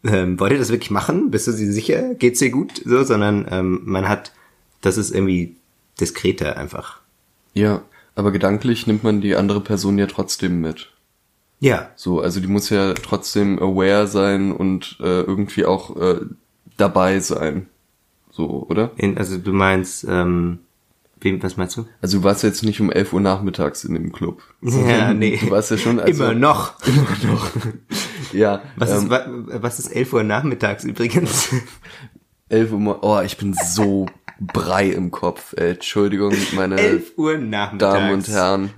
[0.04, 1.30] ähm, wollt ihr das wirklich machen?
[1.30, 2.14] Bist du dir sicher?
[2.14, 2.80] Geht's dir gut?
[2.84, 4.32] So, sondern ähm, man hat,
[4.80, 5.56] das ist irgendwie
[6.00, 7.00] diskreter einfach.
[7.52, 7.82] Ja,
[8.14, 10.92] aber gedanklich nimmt man die andere Person ja trotzdem mit.
[11.60, 11.90] Ja.
[11.94, 16.20] So, also die muss ja trotzdem aware sein und äh, irgendwie auch äh,
[16.76, 17.66] dabei sein.
[18.30, 18.90] So, oder?
[18.96, 20.60] In, also du meinst, ähm,
[21.20, 21.84] wem, was meinst du?
[22.00, 24.40] Also du warst jetzt nicht um 11 Uhr nachmittags in dem Club.
[24.62, 25.36] Ja, nee.
[25.36, 26.74] Du warst ja schon also, Immer noch.
[26.86, 27.50] Immer noch.
[28.32, 28.62] ja.
[28.76, 29.26] Was, ähm, ist, wa-
[29.60, 31.50] was ist 11 Uhr nachmittags übrigens?
[32.48, 34.06] 11 Uhr Oh, ich bin so
[34.40, 35.52] brei im Kopf.
[35.58, 37.94] Ey, Entschuldigung, meine 11 Uhr nachmittags.
[37.94, 38.70] Damen und Herren.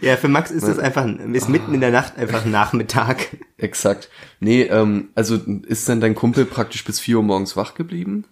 [0.00, 3.36] Ja, für Max ist das einfach, ist mitten in der Nacht einfach Nachmittag.
[3.58, 4.10] Exakt.
[4.38, 8.24] Nee, ähm, also ist dann dein Kumpel praktisch bis 4 Uhr morgens wach geblieben?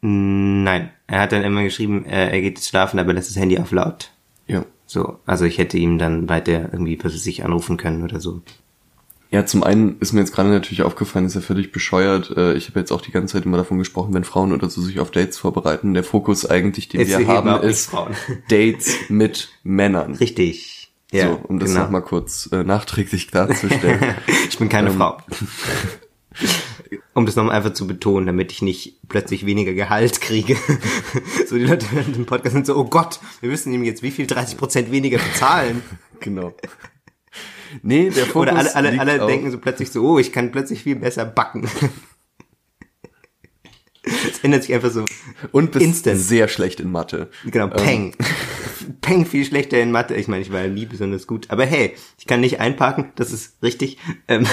[0.00, 3.58] Nein, er hat dann immer geschrieben, äh, er geht jetzt schlafen, aber lässt das Handy
[3.58, 4.10] auf laut.
[4.46, 4.64] Ja.
[4.86, 8.40] So, also ich hätte ihm dann weiter irgendwie, was weiß ich, anrufen können oder so.
[9.32, 12.36] Ja, zum einen ist mir jetzt gerade natürlich aufgefallen, ist ja völlig bescheuert.
[12.36, 14.80] Äh, Ich habe jetzt auch die ganze Zeit immer davon gesprochen, wenn Frauen oder so
[14.82, 15.94] sich auf Dates vorbereiten.
[15.94, 17.92] Der Fokus eigentlich, den Jetzt wir haben, ist.
[18.50, 20.14] Dates mit Männern.
[20.16, 20.90] Richtig.
[21.12, 21.84] Ja, so, um das genau.
[21.84, 24.00] nochmal kurz äh, nachträglich klarzustellen.
[24.48, 24.96] Ich bin keine Ähm.
[24.96, 25.18] Frau.
[27.14, 30.56] Um das nochmal einfach zu betonen, damit ich nicht plötzlich weniger Gehalt kriege.
[31.48, 34.12] So die Leute hören den Podcast und so, oh Gott, wir müssen ihm jetzt wie
[34.12, 35.82] viel 30% weniger bezahlen.
[36.20, 36.52] genau.
[37.82, 40.82] Nee, der Fokus Oder alle, alle, alle denken so plötzlich so, oh, ich kann plötzlich
[40.82, 41.68] viel besser backen.
[44.02, 45.04] Es ändert sich einfach so.
[45.52, 46.18] und bist instant.
[46.18, 47.30] sehr schlecht in Mathe.
[47.44, 48.16] Genau, Peng.
[49.02, 50.14] Peng viel schlechter in Mathe.
[50.14, 51.50] Ich meine, ich war ja nie besonders gut.
[51.50, 53.98] Aber hey, ich kann nicht einparken, das ist richtig.
[54.26, 54.46] Ähm,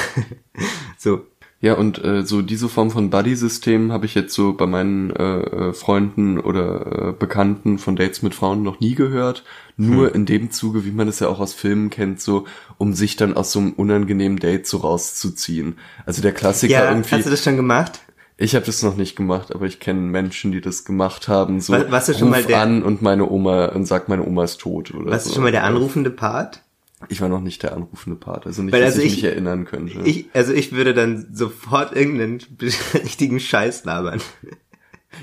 [0.97, 1.25] so.
[1.59, 5.39] Ja, und äh, so diese Form von Buddy-System habe ich jetzt so bei meinen äh,
[5.69, 9.43] äh, Freunden oder äh, Bekannten von Dates mit Frauen noch nie gehört.
[9.75, 12.45] Nur in dem Zuge, wie man es ja auch aus Filmen kennt, so
[12.77, 15.77] um sich dann aus so einem unangenehmen Date so rauszuziehen.
[16.05, 17.15] Also der Klassiker Ja, irgendwie.
[17.15, 18.01] hast du das schon gemacht?
[18.37, 21.59] Ich habe das noch nicht gemacht, aber ich kenne Menschen, die das gemacht haben.
[21.59, 24.23] So War- warst du schon ruf mal der- an und meine Oma und sagt, meine
[24.23, 25.31] Oma ist tot oder Warst so.
[25.31, 26.61] du schon mal der anrufende Part?
[27.09, 29.31] Ich war noch nicht der anrufende Part, also nicht, Weil dass also ich, ich- mich
[29.31, 29.99] erinnern könnte.
[30.03, 32.39] Ich, also ich würde dann sofort irgendeinen
[32.95, 34.19] richtigen Scheiß labern.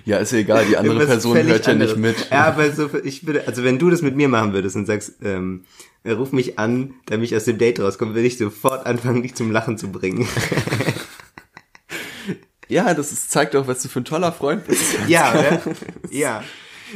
[0.05, 1.97] ja, ist ja egal, die andere Irgendwas Person hört ja anderes.
[1.97, 2.31] nicht mit.
[2.31, 5.15] Ja, aber so, ich würde, also wenn du das mit mir machen würdest und sagst,
[5.23, 5.65] ähm,
[6.07, 9.51] ruf mich an, damit ich aus dem Date rauskomme, würde ich sofort anfangen, dich zum
[9.51, 10.29] Lachen zu bringen.
[12.69, 14.83] Ja, das ist, zeigt auch, was du für ein toller Freund bist.
[15.07, 15.61] ja?
[16.11, 16.43] Ja.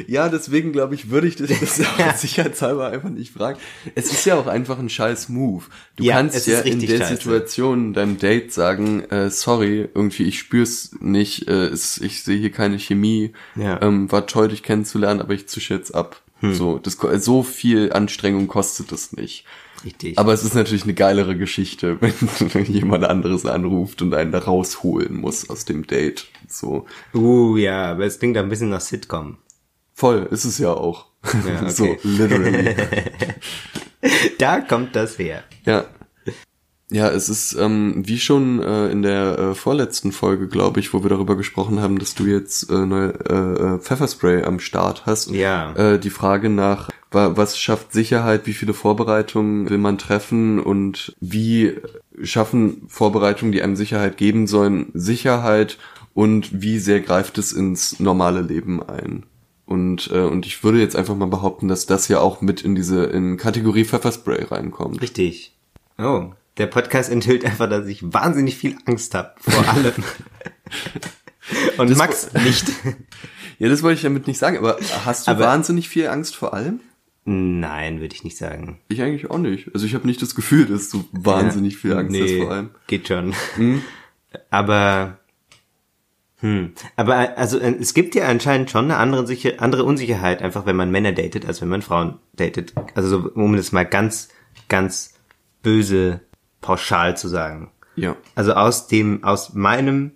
[0.06, 3.58] Ja, deswegen glaube ich, würde ich dich das auch sicherheitshalber einfach nicht fragen.
[3.94, 5.64] Es ist ja auch einfach ein scheiß Move.
[5.96, 7.16] Du Ja, kannst es ja in der scheiße.
[7.16, 12.52] Situation deinem Date sagen, äh, sorry, irgendwie ich spür's nicht, äh, es, ich sehe hier
[12.52, 13.32] keine Chemie.
[13.56, 13.80] Ja.
[13.82, 16.22] Ähm, war toll, dich kennenzulernen, aber ich zische jetzt ab.
[16.40, 16.54] Hm.
[16.54, 19.44] So, das, so viel Anstrengung kostet das nicht.
[19.84, 20.18] Richtig.
[20.18, 25.16] Aber es ist natürlich eine geilere Geschichte, wenn jemand anderes anruft und einen da rausholen
[25.16, 26.26] muss aus dem Date.
[26.48, 26.86] So.
[27.14, 29.38] uh, ja, aber es klingt ein bisschen nach Sitcom.
[29.98, 31.06] Voll, ist es ja auch.
[31.24, 31.70] Ja, okay.
[31.70, 32.76] so, literally.
[34.38, 35.42] Da kommt das her.
[35.64, 35.86] Ja.
[36.88, 41.02] Ja, es ist ähm, wie schon äh, in der äh, vorletzten Folge, glaube ich, wo
[41.02, 45.32] wir darüber gesprochen haben, dass du jetzt äh, neue äh, äh, Pfefferspray am Start hast.
[45.32, 45.72] Ja.
[45.74, 51.16] Äh, die Frage nach, wa was schafft Sicherheit, wie viele Vorbereitungen will man treffen und
[51.20, 51.74] wie
[52.22, 55.76] schaffen Vorbereitungen, die einem Sicherheit geben sollen, Sicherheit
[56.14, 59.24] und wie sehr greift es ins normale Leben ein?
[59.68, 62.74] Und, äh, und ich würde jetzt einfach mal behaupten, dass das ja auch mit in
[62.74, 65.02] diese in Kategorie Pfefferspray reinkommt.
[65.02, 65.54] Richtig.
[65.98, 69.92] Oh, der Podcast enthüllt einfach, dass ich wahnsinnig viel Angst habe vor allem.
[71.78, 72.66] Und Max nicht.
[73.60, 76.54] Ja, das wollte ich damit nicht sagen, aber hast du Aber- wahnsinnig viel Angst vor
[76.54, 76.78] allem?
[77.24, 78.78] Nein, würde ich nicht sagen.
[78.86, 79.74] Ich eigentlich auch nicht.
[79.74, 82.70] Also ich habe nicht das Gefühl, dass du wahnsinnig viel Angst hast vor allem.
[82.86, 83.34] Geht schon.
[84.48, 85.17] Aber
[86.40, 90.66] hm, aber also äh, es gibt ja anscheinend schon eine andere, Sicher andere Unsicherheit, einfach
[90.66, 92.74] wenn man Männer datet, als wenn man Frauen datet.
[92.94, 94.28] Also so, um das mal ganz,
[94.68, 95.14] ganz
[95.62, 96.20] böse
[96.60, 97.72] pauschal zu sagen.
[97.96, 98.16] Ja.
[98.36, 100.12] Also aus dem, aus meinem,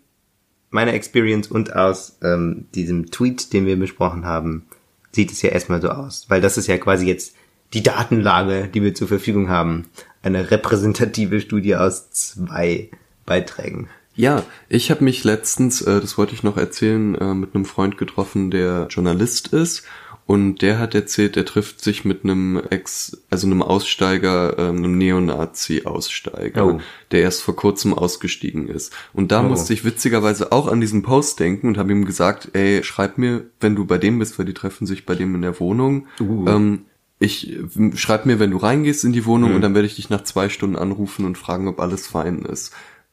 [0.71, 4.67] meiner Experience und aus ähm, diesem Tweet, den wir besprochen haben,
[5.11, 6.27] sieht es ja erstmal so aus.
[6.29, 7.35] Weil das ist ja quasi jetzt
[7.75, 9.89] die Datenlage, die wir zur Verfügung haben.
[10.23, 12.91] Eine repräsentative Studie aus zwei
[13.27, 13.89] Beiträgen.
[14.15, 17.97] Ja, ich habe mich letztens, äh, das wollte ich noch erzählen, äh, mit einem Freund
[17.99, 19.85] getroffen, der Journalist ist.
[20.25, 24.97] Und der hat erzählt, er trifft sich mit einem Ex, also einem Aussteiger, äh, einem
[24.97, 26.81] Neonazi-Aussteiger, Oh.
[27.11, 28.93] der erst vor kurzem ausgestiegen ist.
[29.13, 29.49] Und da Oh.
[29.49, 33.45] musste ich witzigerweise auch an diesen Post denken und habe ihm gesagt, ey, schreib mir,
[33.61, 36.07] wenn du bei dem bist, weil die treffen sich bei dem in der Wohnung.
[36.21, 36.47] Uh.
[36.49, 36.83] Ähm,
[37.19, 37.57] ich
[37.95, 39.57] schreib mir, wenn du reingehst in die Wohnung Mhm.
[39.57, 42.73] und dann werde ich dich nach zwei Stunden anrufen und fragen, ob alles fein ist.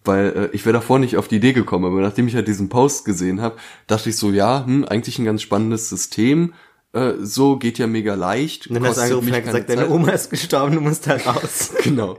[0.09, 2.67] Weil äh, ich wäre davor nicht auf die Idee gekommen, aber nachdem ich halt diesen
[2.67, 6.53] Post gesehen habe, dachte ich so, ja, hm, eigentlich ein ganz spannendes System.
[6.93, 8.65] äh, so geht ja mega leicht.
[8.67, 9.89] Und dann hast du angerufen und gesagt, keine deine Zeit.
[9.91, 11.71] Oma ist gestorben, du musst da raus.
[11.83, 12.17] Genau.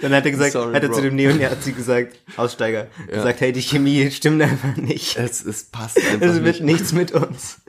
[0.00, 0.96] Dann hat er gesagt, Sorry, hat er Bro.
[0.96, 5.16] zu dem Neonazi gesagt, Aussteiger, gesagt, hey, die Chemie stimmt einfach nicht.
[5.16, 6.62] Es, es passt einfach Es wird nicht.
[6.64, 7.60] nichts mit uns.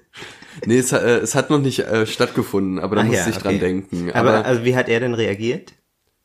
[0.65, 3.37] Nee, es, äh, es hat noch nicht äh, stattgefunden, aber da Ach musste ja, ich
[3.37, 3.59] dran okay.
[3.59, 4.11] denken.
[4.13, 5.73] Aber, Aber, also wie hat er denn reagiert?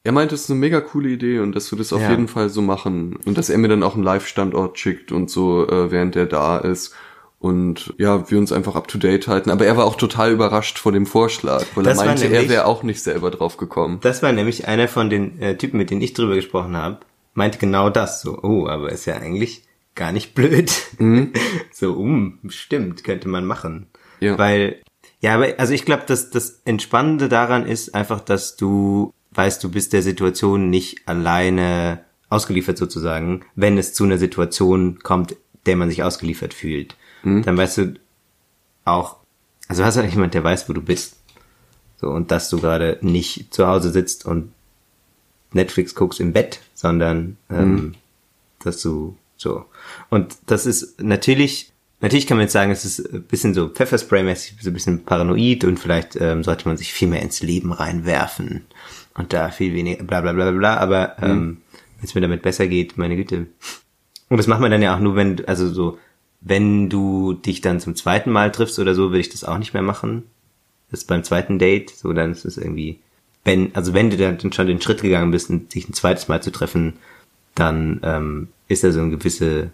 [0.05, 2.11] Er meinte, es ist eine mega coole Idee und dass wir das auf Ja.
[2.11, 3.19] jeden Fall so machen.
[3.27, 6.59] Und dass er mir dann auch einen Live-Standort schickt und so, äh, während er da
[6.59, 6.95] ist.
[7.41, 9.51] Und ja, wir uns einfach up to date halten.
[9.51, 12.49] Aber er war auch total überrascht vor dem Vorschlag, weil Das er meinte, er nämlich-
[12.49, 13.99] wäre auch nicht selber drauf gekommen.
[14.01, 16.99] Das war nämlich einer von den äh, Typen, mit denen ich drüber gesprochen habe,
[17.35, 18.23] meinte genau das.
[18.23, 19.63] So, oh, aber ist ja eigentlich
[19.95, 20.73] gar nicht blöd.
[21.73, 23.87] so, um, stimmt, könnte man machen.
[24.21, 24.37] Ja.
[24.37, 24.81] Weil,
[25.21, 29.70] ja, aber also ich glaube, dass das Entspannende daran ist einfach, dass du weißt, du
[29.70, 35.88] bist der Situation nicht alleine ausgeliefert sozusagen, wenn es zu einer Situation kommt, der man
[35.88, 36.96] sich ausgeliefert fühlt.
[37.42, 37.94] Dann weißt du
[38.85, 39.16] auch,
[39.68, 41.16] also hast du halt jemand, der weiß, wo du bist.
[42.01, 44.53] So, und dass du gerade nicht zu Hause sitzt und
[45.53, 47.94] Netflix guckst im Bett, sondern ähm,
[48.59, 49.66] dass du so.
[50.11, 54.55] Und das ist natürlich, natürlich kann man jetzt sagen, es ist ein bisschen so Pfefferspray-mäßig,
[54.61, 58.66] so ein bisschen paranoid und vielleicht ähm, sollte man sich viel mehr ins Leben reinwerfen
[59.18, 61.59] und da viel weniger, bla bla bla bla bla, aber ähm,
[61.98, 63.46] wenn es mir damit besser geht, meine Güte.
[64.28, 65.98] Und das macht man dann ja auch nur, wenn, also so,
[66.40, 69.74] wenn du dich dann zum zweiten Mal triffst oder so, will ich das auch nicht
[69.74, 70.24] mehr machen.
[70.90, 73.00] Das ist beim zweiten Date, so dann ist es irgendwie,
[73.44, 76.52] wenn, also wenn du dann schon den Schritt gegangen bist, dich ein zweites Mal zu
[76.52, 76.94] treffen,
[77.54, 79.70] dann ähm, ist da so ein gewisse,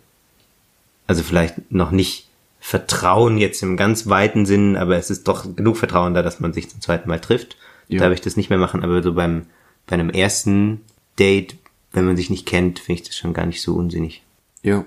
[1.06, 2.28] also vielleicht noch nicht
[2.60, 6.54] Vertrauen jetzt im ganz weiten Sinn, aber es ist doch genug Vertrauen da, dass man
[6.54, 7.58] sich zum zweiten Mal trifft.
[7.88, 8.00] Ja.
[8.00, 9.46] Da will ich das nicht mehr machen, aber so beim,
[9.86, 10.82] bei einem ersten
[11.18, 11.56] Date,
[11.92, 14.22] wenn man sich nicht kennt, finde ich das schon gar nicht so unsinnig.
[14.62, 14.84] Ja.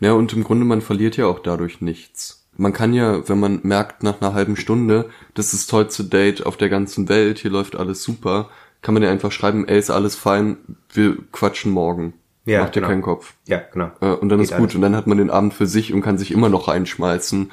[0.00, 2.46] Ja, und im Grunde, man verliert ja auch dadurch nichts.
[2.56, 6.44] Man kann ja, wenn man merkt nach einer halben Stunde, das ist das tollste Date
[6.46, 8.48] auf der ganzen Welt, hier läuft alles super,
[8.82, 10.56] kann man ja einfach schreiben, ey, ist alles fein,
[10.92, 12.14] wir quatschen morgen.
[12.46, 12.88] Ja, Macht dir genau.
[12.88, 13.34] keinen Kopf.
[13.46, 13.90] Ja, genau.
[14.00, 14.60] Äh, und dann Geht ist gut.
[14.60, 14.74] alles.
[14.76, 17.50] Und dann hat man den Abend für sich und kann sich immer noch reinschmeißen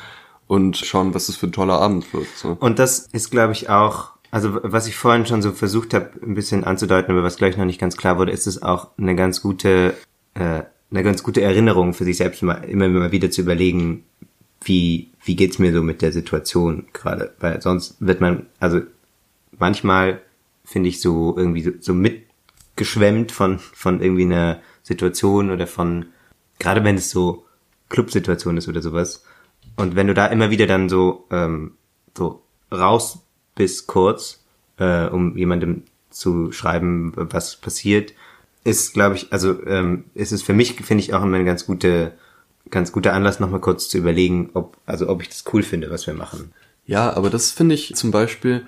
[0.47, 2.27] und schauen, was es für ein toller Abend wird.
[2.35, 2.55] So.
[2.59, 6.33] Und das ist, glaube ich, auch, also was ich vorhin schon so versucht habe, ein
[6.33, 9.41] bisschen anzudeuten, aber was gleich noch nicht ganz klar wurde, ist es auch eine ganz
[9.41, 9.93] gute,
[10.33, 14.03] äh, eine ganz gute Erinnerung für sich selbst mal, immer mal wieder zu überlegen,
[14.61, 17.33] wie, wie geht's mir so mit der Situation gerade?
[17.39, 18.81] Weil sonst wird man, also
[19.57, 20.21] manchmal
[20.65, 26.07] finde ich so irgendwie so, so mitgeschwemmt von, von irgendwie einer Situation oder von,
[26.59, 27.45] gerade wenn es so
[27.87, 29.23] Clubsituation ist oder sowas.
[29.77, 31.75] Und wenn du da immer wieder dann so, ähm,
[32.17, 33.24] so raus
[33.55, 34.43] bist kurz,
[34.77, 38.13] äh, um jemandem zu schreiben, was passiert,
[38.63, 41.65] ist, glaube ich, also ähm, ist es für mich, finde ich, auch immer ein ganz
[41.65, 42.13] gute,
[42.71, 46.07] ganz guter Anlass, nochmal kurz zu überlegen, ob, also ob ich das cool finde, was
[46.07, 46.51] wir machen.
[46.85, 48.65] Ja, aber das finde ich zum Beispiel,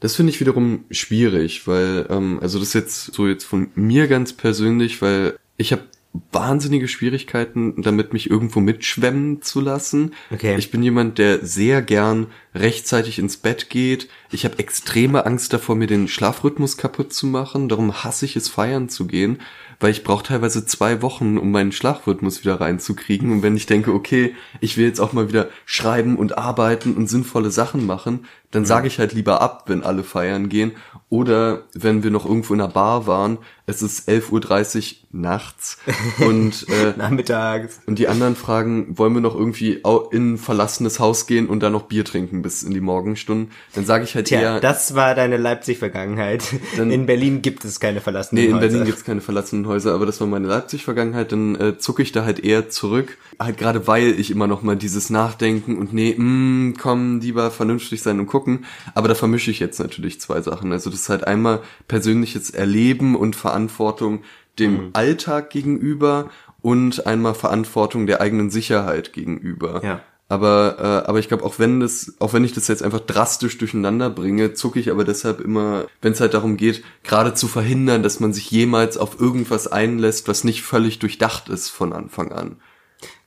[0.00, 4.32] das finde ich wiederum schwierig, weil, ähm, also das jetzt so jetzt von mir ganz
[4.32, 5.82] persönlich, weil ich habe
[6.30, 10.12] wahnsinnige Schwierigkeiten damit, mich irgendwo mitschwemmen zu lassen.
[10.30, 10.56] Okay.
[10.58, 14.08] Ich bin jemand, der sehr gern rechtzeitig ins Bett geht.
[14.30, 17.68] Ich habe extreme Angst davor, mir den Schlafrhythmus kaputt zu machen.
[17.70, 19.38] Darum hasse ich es, feiern zu gehen,
[19.82, 23.32] weil ich brauche teilweise zwei Wochen, um meinen Schlafrhythmus wieder reinzukriegen.
[23.32, 27.08] Und wenn ich denke, okay, ich will jetzt auch mal wieder schreiben und arbeiten und
[27.08, 30.72] sinnvolle Sachen machen, dann sage ich halt lieber ab, wenn alle feiern gehen.
[31.08, 35.78] Oder wenn wir noch irgendwo in einer Bar waren, es ist 11.30 Uhr nachts
[36.26, 37.80] und äh, Nachmittags.
[37.86, 41.70] und die anderen fragen, wollen wir noch irgendwie in ein verlassenes Haus gehen und da
[41.70, 43.52] noch Bier trinken bis in die Morgenstunden?
[43.74, 46.42] Dann sage ich halt Tja, eher, das war deine Leipzig-Vergangenheit.
[46.76, 48.68] Dann- In Berlin gibt es keine verlassenen nee, in Häuser.
[48.68, 52.24] Berlin gibt's keine verlassenen Häuser, aber das war meine Leipzig-Vergangenheit, dann äh, zucke ich da
[52.24, 53.18] halt eher zurück.
[53.38, 58.02] Halt gerade weil ich immer noch mal dieses Nachdenken und nee, mh, komm, lieber vernünftig
[58.02, 58.64] sein und gucken.
[58.94, 60.72] Aber da vermische ich jetzt natürlich zwei Sachen.
[60.72, 64.22] Also das ist halt einmal persönliches Erleben und Verantwortung
[64.58, 64.90] dem Mhm.
[64.92, 66.30] Alltag gegenüber
[66.60, 69.82] und einmal Verantwortung der eigenen Sicherheit gegenüber.
[69.82, 70.00] Ja.
[70.32, 73.58] Aber, äh, aber ich glaube, auch wenn das, auch wenn ich das jetzt einfach drastisch
[73.58, 78.02] durcheinander bringe, zucke ich aber deshalb immer, wenn es halt darum geht, gerade zu verhindern,
[78.02, 82.56] dass man sich jemals auf irgendwas einlässt, was nicht völlig durchdacht ist von Anfang an.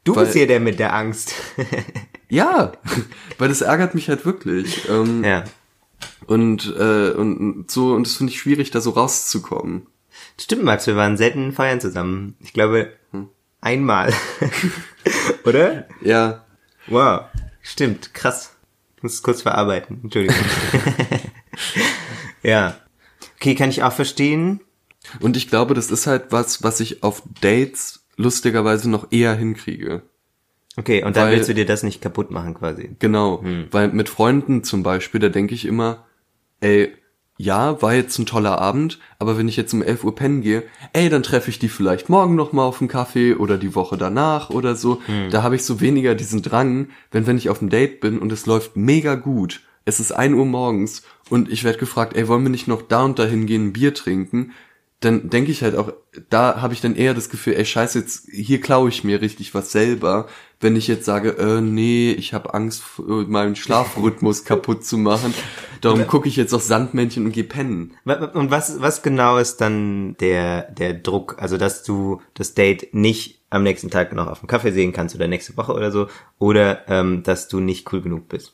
[0.04, 1.34] Du weil- bist hier der mit der Angst.
[2.28, 2.72] Ja,
[3.38, 4.90] weil das ärgert mich halt wirklich.
[4.90, 5.44] Ähm, ja.
[6.26, 9.86] und, äh, und so, und das finde ich schwierig, da so rauszukommen.
[10.42, 12.34] Stimmt, Max, wir waren selten feiern zusammen.
[12.40, 13.30] Ich glaube, Hm.
[13.62, 14.12] einmal.
[15.46, 15.88] Oder?
[16.02, 16.45] Ja,
[16.88, 17.26] Wow.
[17.62, 18.56] Stimmt, krass.
[18.98, 20.00] Ich muss es kurz verarbeiten.
[20.04, 20.38] Entschuldigung.
[22.44, 22.78] ja.
[23.38, 24.62] Okay, kann ich auch verstehen.
[25.20, 30.04] Und ich glaube, das ist halt was, was ich auf Dates lustigerweise noch eher hinkriege.
[30.78, 32.96] Okay, und dann Weil- willst du dir das nicht kaputt machen quasi.
[33.00, 36.06] Genau, weil mit Freunden zum Beispiel, da denke ich immer,
[36.60, 36.94] ey,
[37.38, 40.64] ja, war jetzt ein toller Abend, aber wenn ich jetzt um 11 Uhr pennen gehe,
[40.94, 43.98] ey, dann treffe ich die vielleicht morgen noch mal auf einen Kaffee oder die Woche
[43.98, 45.02] danach oder so.
[45.32, 48.32] Da habe ich so weniger diesen Drang, wenn wenn ich auf einem Date bin und
[48.32, 49.62] es läuft mega gut.
[49.84, 53.04] Es ist 1 Uhr morgens und ich werde gefragt, ey, wollen wir nicht noch da
[53.04, 54.52] und da hingehen, ein Bier trinken?
[55.02, 55.94] Dann denke ich halt auch,
[56.30, 59.54] da habe ich dann eher das Gefühl, ey, scheiße, jetzt hier klaue ich mir richtig
[59.54, 60.28] was selber,
[60.62, 65.34] wenn ich jetzt sage, äh, nee, ich habe Angst, äh, meinen Schlafrhythmus kaputt zu machen.
[65.82, 67.96] Darum gucke ich jetzt auf Sandmännchen und gehe pennen.
[68.06, 71.36] Und was, was genau ist dann der, der Druck?
[71.40, 75.14] Also, dass du das Date nicht am nächsten Tag noch auf dem Kaffee sehen kannst
[75.14, 76.08] oder nächste Woche oder so,
[76.40, 78.54] oder ähm, dass du nicht cool genug bist.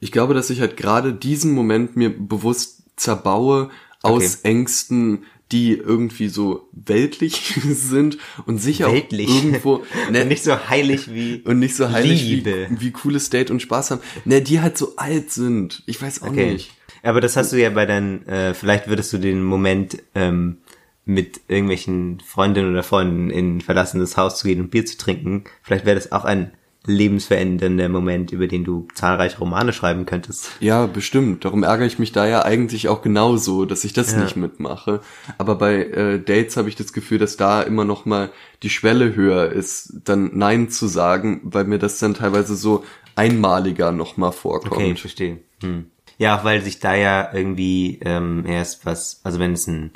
[0.00, 3.70] Ich glaube, dass ich halt gerade diesen Moment mir bewusst zerbaue
[4.02, 4.50] aus Okay.
[4.50, 5.24] Ängsten,
[5.54, 9.28] die irgendwie so weltlich sind und sicher Weltlich.
[9.30, 12.66] auch irgendwo ne, Nicht so heilig wie und nicht so heilig Liebe.
[12.70, 14.00] wie, wie cooles Date und Spaß haben.
[14.24, 15.82] Ne, die halt so alt sind.
[15.86, 16.52] Ich weiß auch Okay.
[16.52, 16.72] nicht.
[17.02, 20.56] Aber das hast du ja bei deinen, äh, vielleicht würdest du den Moment ähm,
[21.04, 25.44] mit irgendwelchen Freundinnen oder Freunden in ein verlassenes Haus zu gehen und Bier zu trinken,
[25.62, 26.52] vielleicht wäre das auch ein
[26.86, 30.50] lebensverändernder Moment, über den du zahlreiche Romane schreiben könntest.
[30.60, 31.44] Ja, bestimmt.
[31.44, 34.22] Darum ärgere ich mich da ja eigentlich auch genauso, dass ich das Ja.
[34.22, 35.00] nicht mitmache.
[35.38, 38.30] Aber bei äh, Dates habe ich das Gefühl, dass da immer noch mal
[38.62, 42.84] die Schwelle höher ist, dann Nein zu sagen, weil mir das dann teilweise so
[43.16, 44.72] einmaliger noch mal vorkommt.
[44.72, 45.38] Okay, ich verstehe.
[45.62, 45.86] Hm.
[46.18, 49.90] Ja, weil sich da ja irgendwie ähm, erst was, also wenn es ein,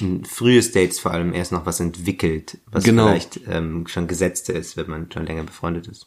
[0.00, 3.08] ein frühes Dates vor allem erst noch was entwickelt, was Genau.
[3.08, 6.06] vielleicht ähm, schon gesetzter ist, wenn man schon länger befreundet ist.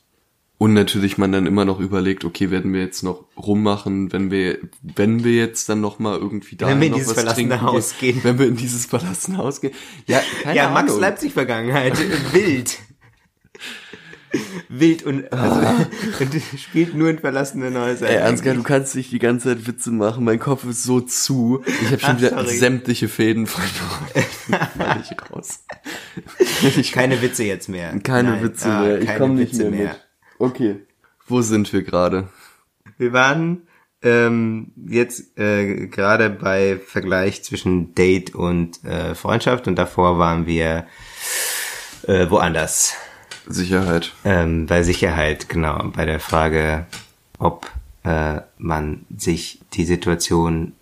[0.58, 4.60] Und natürlich man dann immer noch überlegt, okay, werden wir jetzt noch rummachen, wenn wir,
[4.84, 8.19] wenn wir jetzt dann noch mal irgendwie da Wenn wir in dieses verlassene Haus gehen.
[8.23, 9.73] Wenn wir in dieses verlassene Haus gehen.
[10.06, 10.95] Ja, keine ja, Max.
[10.99, 11.97] Leipzig Vergangenheit,
[12.34, 12.77] wild.
[14.70, 15.86] Wild und, also,
[16.20, 18.10] und spielt nur in verlassenen Häusern.
[18.10, 20.24] Ey, Ansgar, du kannst nicht die ganze Zeit Witze machen.
[20.24, 21.63] Mein Kopf ist so zu.
[21.65, 22.58] Ich habe schon Ach, wieder sorry.
[22.58, 24.08] sämtliche Fäden verloren.
[24.78, 25.63] Völlig raus.
[26.78, 27.98] Ich, Keine Witze jetzt mehr.
[28.00, 29.00] keine Nein, Witze ah, mehr.
[29.00, 30.08] Ich keine komme nicht Witze mehr, mit.
[30.38, 30.76] Okay.
[31.28, 32.28] Wo sind wir gerade?
[32.98, 33.67] Wir waren
[34.04, 40.86] ähm, jetzt äh, gerade bei Vergleich zwischen Date und äh, Freundschaft und davor waren wir
[42.08, 42.96] äh, woanders.
[43.47, 44.13] Sicherheit.
[44.23, 46.86] Ähm, bei Sicherheit, genau, bei der Frage,
[47.39, 47.69] ob
[48.04, 50.73] äh, man sich die Situation,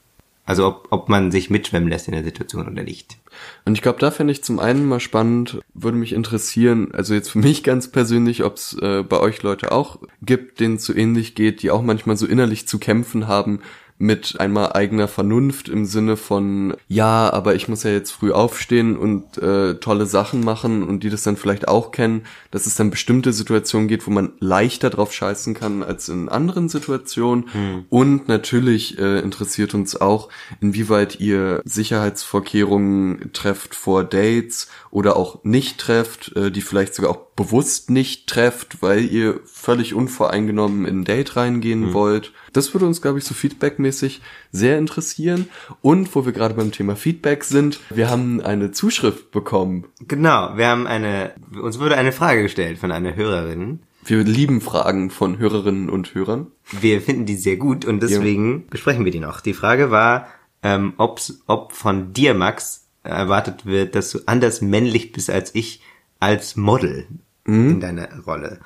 [0.46, 3.18] also ob, ob man sich mitschwemmen lässt in der Situation oder nicht.
[3.66, 7.30] Und ich glaube, da fände ich zum einen mal spannend, würde mich interessieren, also jetzt
[7.30, 10.94] für mich ganz persönlich, ob es äh, bei euch Leute auch gibt, denen es so
[10.94, 13.62] ähnlich geht, die auch manchmal so innerlich zu kämpfen haben
[14.02, 18.98] mit einmal eigener Vernunft im Sinne von, ja, aber ich muss ja jetzt früh aufstehen
[18.98, 22.92] und äh, tolle Sachen machen und die das dann vielleicht auch kennen, dass es dann
[22.92, 27.50] bestimmte Situationen geht, wo man leichter drauf scheißen kann als in anderen Situationen.
[27.90, 30.30] Und natürlich äh, interessiert uns auch,
[30.62, 37.30] inwieweit ihr Sicherheitsvorkehrungen trefft vor Dates oder auch nicht trefft, äh, die vielleicht sogar auch
[37.36, 42.34] bewusst nicht trefft, weil ihr völlig unvoreingenommen in ein Date reingehen wollt.
[42.54, 45.50] Das würde uns, glaube ich, so feedbackmäßig sehr interessieren.
[45.82, 49.86] Und wo wir gerade beim Thema Feedback sind, wir haben eine Zuschrift bekommen.
[50.08, 53.80] Genau, wir haben eine, uns wurde eine Frage gestellt von einer Hörerin.
[54.04, 56.48] Wir lieben Fragen von Hörerinnen und Hörern.
[56.80, 59.42] Wir finden die sehr gut und deswegen besprechen wir die noch.
[59.42, 60.28] Die Frage war,
[60.64, 65.82] ähm, ob's, ob von dir, Max, erwartet wird, dass du anders männlich bist als ich
[66.20, 67.08] als Model
[67.46, 68.60] in deiner Rolle.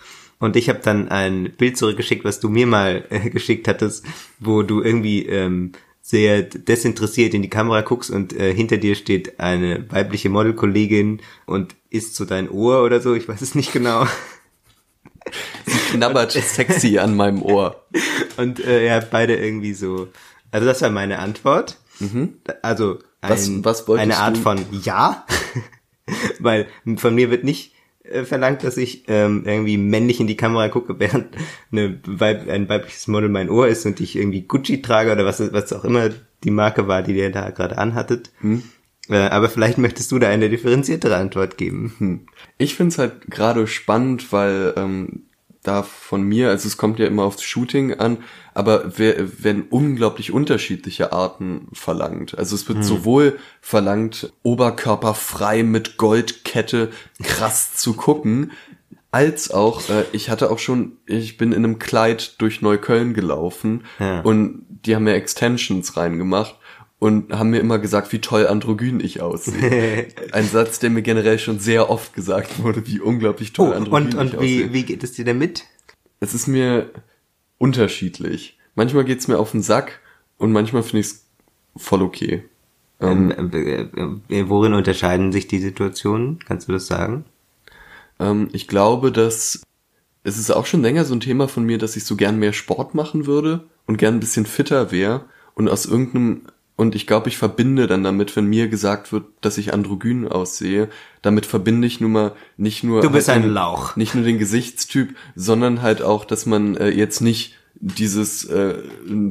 [0.43, 4.05] Und ich habe dann ein Bild zurückgeschickt, was du mir mal äh, geschickt hattest,
[4.39, 9.39] wo du irgendwie ähm, sehr desinteressiert in die Kamera guckst und äh, hinter dir steht
[9.39, 14.05] eine weibliche Modelkollegin und isst so dein Ohr oder so, ich weiß es nicht genau.
[15.91, 17.81] Knabbert sexy an meinem Ohr.
[18.35, 20.09] Und äh, ihr habt beide irgendwie so.
[20.51, 21.77] Also das war meine Antwort.
[22.61, 24.41] Also ein, Was- was eine Art du?
[24.41, 25.25] von Ja.
[26.39, 27.71] Weil von mir wird nicht
[28.03, 31.35] äh, verlangt, dass ich ähm, irgendwie männlich in die Kamera gucke, während
[31.71, 35.39] eine Weib, ein weibliches Model mein Ohr ist und ich irgendwie Gucci trage oder was,
[35.53, 36.09] was auch immer
[36.43, 38.31] die Marke war, die ihr da gerade anhattet.
[39.09, 42.27] Äh, aber vielleicht möchtest du da eine differenziertere Antwort geben.
[42.57, 45.23] Ich find's halt gerade spannend, weil ähm,
[45.63, 48.17] da von mir, also es kommt ja immer aufs Shooting an,
[48.53, 52.37] aber wer- werden unglaublich unterschiedliche Arten verlangt.
[52.37, 56.91] Also es wird sowohl verlangt, oberkörperfrei mit Goldkette
[57.23, 58.51] krass zu gucken,
[59.11, 63.83] als auch, äh, ich hatte auch schon, ich bin in einem Kleid durch Neukölln gelaufen
[63.99, 64.21] Ja.
[64.21, 66.55] und die haben ja Extensions reingemacht
[67.03, 70.07] und haben mir immer gesagt, wie toll androgyn ich aussehe.
[70.31, 74.03] Ein Satz, der mir generell schon sehr oft gesagt wurde, wie unglaublich toll Oh, androgyn
[74.05, 74.69] und, ich und aussehe.
[74.69, 75.65] wie, wie geht es dir damit?
[76.21, 76.91] Es ist mir
[77.57, 78.57] unterschiedlich.
[78.75, 79.99] Manchmal geht's mir auf den Sack
[80.37, 81.25] und manchmal finde ich's
[81.75, 82.45] voll okay.
[83.01, 86.39] Ähm, äh, äh, worin unterscheiden sich die Situationen?
[86.45, 87.25] Kannst du das sagen?
[88.17, 89.61] Ähm, ich glaube, dass
[90.23, 92.53] es ist auch schon länger so ein Thema von mir, dass ich so gern mehr
[92.53, 96.43] Sport machen würde und gern ein bisschen fitter wäre und aus irgendeinem
[96.75, 100.89] und ich glaube, ich verbinde dann damit, wenn mir gesagt wird, dass ich androgyn aussehe,
[101.21, 103.95] damit verbinde ich nun mal nicht nur Du bist halt ein den- Lauch.
[103.95, 108.75] nicht nur den Gesichtstyp, sondern halt auch, dass man äh, jetzt nicht dieses äh,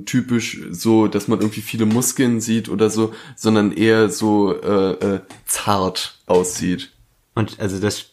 [0.04, 5.20] typisch so, dass man irgendwie viele Muskeln sieht oder so, sondern eher so äh, äh,
[5.46, 6.90] zart aussieht.
[7.34, 8.06] Und also das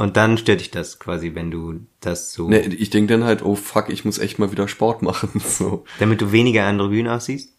[0.00, 3.44] und dann stört dich das quasi, wenn du das so, Ne, ich denke dann halt,
[3.44, 5.30] oh fuck, ich muss echt mal wieder Sport machen.
[5.44, 5.84] So.
[5.98, 7.52] damit du weniger androgyn aussiehst?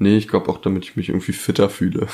[0.00, 2.08] Nee, ich glaube auch, damit ich mich irgendwie fitter fühle.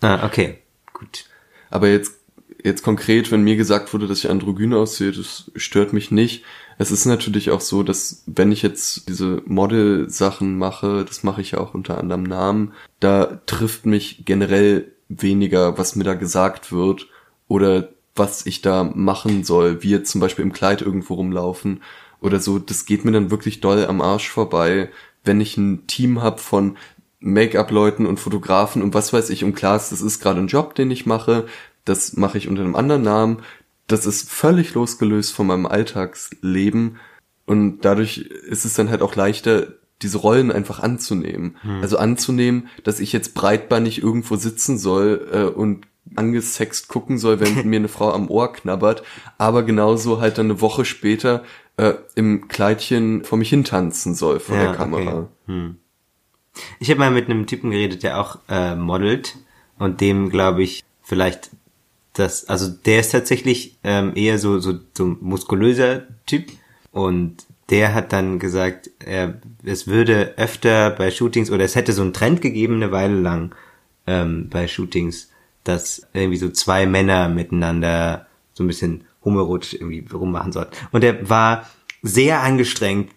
[0.00, 0.58] Ah, okay,
[0.92, 1.24] gut.
[1.70, 2.18] Aber jetzt,
[2.62, 6.44] jetzt konkret, wenn mir gesagt wurde, dass ich androgyn aussehe, das stört mich nicht.
[6.76, 11.52] Es ist natürlich auch so, dass wenn ich jetzt diese Model-Sachen mache, das mache ich
[11.52, 17.08] ja auch unter anderem Namen, da trifft mich generell weniger, was mir da gesagt wird
[17.46, 21.80] oder was ich da machen soll, wie jetzt zum Beispiel im Kleid irgendwo rumlaufen
[22.20, 22.58] oder so.
[22.58, 24.90] Das geht mir dann wirklich doll am Arsch vorbei,
[25.24, 26.76] wenn ich ein Team hab von
[27.24, 29.44] Make-up-Leuten und Fotografen und was weiß ich.
[29.44, 31.46] Und klar, ist, das ist gerade ein Job, den ich mache.
[31.84, 33.38] Das mache ich unter einem anderen Namen.
[33.86, 36.96] Das ist völlig losgelöst von meinem Alltagsleben.
[37.46, 39.68] Und dadurch ist es dann halt auch leichter,
[40.02, 41.56] diese Rollen einfach anzunehmen.
[41.82, 47.66] Also anzunehmen, dass ich jetzt breitbeinig irgendwo sitzen soll äh, und angesext gucken soll, wenn
[47.68, 49.02] mir eine Frau am Ohr knabbert,
[49.38, 51.42] aber genauso halt dann eine Woche später
[51.78, 55.28] äh, im Kleidchen vor mich hin tanzen soll vor Ja, der Kamera.
[55.48, 55.74] okay.
[56.78, 59.36] Ich habe mal mit einem Typen geredet, der auch äh, modelt
[59.78, 61.50] und dem glaube ich vielleicht
[62.12, 66.46] das, also der ist tatsächlich ähm, eher so so so muskulöser Typ
[66.92, 72.02] und der hat dann gesagt, er, es würde öfter bei Shootings oder es hätte so
[72.02, 73.54] einen Trend gegeben eine Weile lang
[74.06, 75.30] ähm, bei Shootings,
[75.64, 80.76] dass irgendwie so zwei Männer miteinander so ein bisschen homoerotisch irgendwie rummachen sollten.
[80.92, 81.68] Und er war
[82.02, 83.10] sehr angestrengt,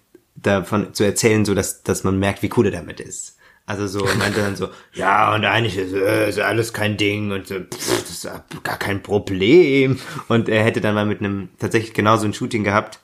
[0.47, 3.37] davon zu erzählen, so dass, dass man merkt, wie cool er damit ist.
[3.65, 7.31] Also so, er meinte dann so, ja, und eigentlich ist, äh, ist alles kein Ding
[7.31, 8.29] und so, pff, das ist
[8.63, 9.99] gar kein Problem.
[10.29, 12.99] Und er hätte dann mal mit einem, tatsächlich genauso ein Shooting gehabt,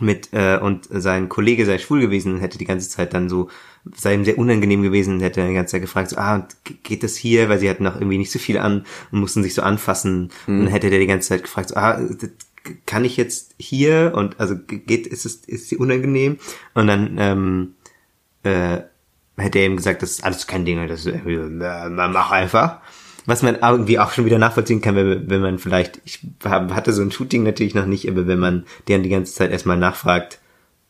[0.00, 3.48] mit äh, und sein Kollege sei schwul gewesen und hätte die ganze Zeit dann so
[3.94, 6.82] sei ihm sehr unangenehm gewesen und hätte dann die ganze Zeit gefragt so ah und
[6.82, 9.54] geht das hier weil sie hatten noch irgendwie nicht so viel an und mussten sich
[9.54, 12.30] so anfassen und dann hätte der die ganze Zeit gefragt so ah das,
[12.86, 16.38] kann ich jetzt hier und also geht ist es ist sie unangenehm
[16.74, 17.74] und dann ähm,
[18.42, 18.80] äh,
[19.36, 22.80] hätte er ihm gesagt das ist alles kein Ding das ist äh, mach einfach
[23.26, 27.02] was man irgendwie auch schon wieder nachvollziehen kann, wenn, wenn man vielleicht, ich hatte so
[27.02, 30.38] ein Shooting natürlich noch nicht, aber wenn man deren die ganze Zeit erstmal nachfragt,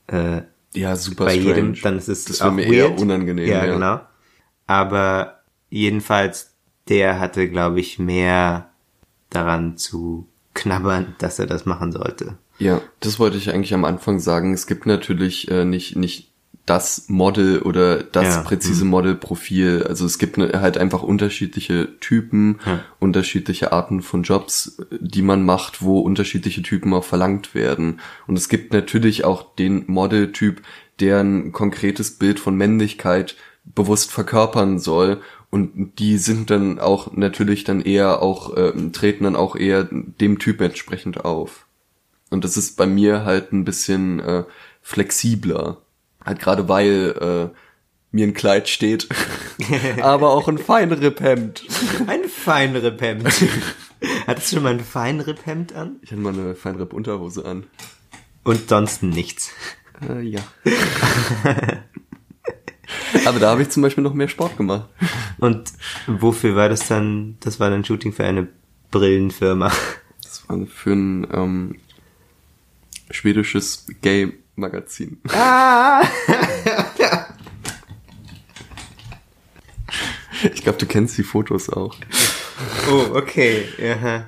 [0.08, 0.42] äh,
[0.74, 1.48] Ja, super bei strange.
[1.48, 2.74] jedem, dann ist es das auch mir weird.
[2.74, 3.48] eher unangenehm.
[3.48, 4.00] Ja, genau.
[4.66, 6.52] Aber jedenfalls,
[6.88, 8.70] der hatte, glaube ich, mehr
[9.30, 12.34] daran zu knabbern, dass er das machen sollte.
[12.58, 14.52] Ja, das wollte ich eigentlich am Anfang sagen.
[14.52, 16.32] Es gibt natürlich äh, nicht, nicht
[16.64, 19.84] das Model oder das Ja, präzise Modelprofil.
[19.88, 22.80] Also es gibt ne, halt einfach unterschiedliche Typen, Ja.
[22.98, 28.00] unterschiedliche Arten von Jobs, die man macht, wo unterschiedliche Typen auch verlangt werden.
[28.26, 30.60] Und es gibt natürlich auch den Modeltyp,
[30.98, 35.20] der ein konkretes Bild von Männlichkeit bewusst verkörpern soll.
[35.50, 40.38] Und die sind dann auch natürlich dann eher auch, äh, treten dann auch eher dem
[40.38, 41.66] Typ entsprechend auf.
[42.30, 44.44] Und das ist bei mir halt ein bisschen äh,
[44.82, 45.78] flexibler.
[46.24, 47.56] Halt gerade weil äh,
[48.10, 49.08] mir ein Kleid steht,
[50.02, 51.64] aber auch ein Feinripphemd.
[52.06, 53.24] Ein Feinripp-Hemd.
[54.26, 55.96] Hattest du schon mal ein Feinripp-Hemd an?
[56.02, 57.64] Ich hatte mal eine Feinripp-Unterhose an.
[58.42, 59.50] Und sonst nichts.
[60.08, 60.40] Äh, ja.
[63.24, 64.88] aber da habe ich zum Beispiel noch mehr Sport gemacht.
[65.38, 65.72] Und
[66.06, 67.36] wofür war das dann?
[67.40, 68.48] Das war dann Shooting für eine
[68.90, 69.70] Brillenfirma.
[70.22, 71.76] Das war für ein ähm,
[73.10, 75.20] schwedisches Gay-Magazin.
[80.54, 81.96] Ich glaube, du kennst die Fotos auch.
[82.90, 83.64] Oh, okay.
[83.82, 84.26] Aha.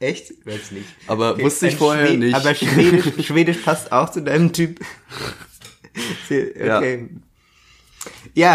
[0.00, 0.32] Echt?
[0.46, 0.86] Weiß nicht.
[1.06, 2.34] Aber Okay, wusste ich vorher Schwed- nicht.
[2.34, 4.80] Aber Schwedisch, Schwedisch passt auch zu deinem Typ.
[6.26, 6.52] Okay.
[6.66, 6.80] Ja,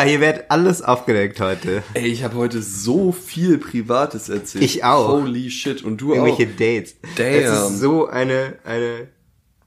[0.04, 1.84] hier wird alles aufgedeckt heute.
[1.94, 4.64] Ey, ich habe heute so viel Privates erzählt.
[4.64, 5.10] Ich auch.
[5.10, 5.84] Holy shit.
[5.84, 6.58] Und du Irgendwelche auch.
[6.58, 6.96] Dates.
[7.16, 7.26] Damn.
[7.26, 9.08] Es ist so eine, eine,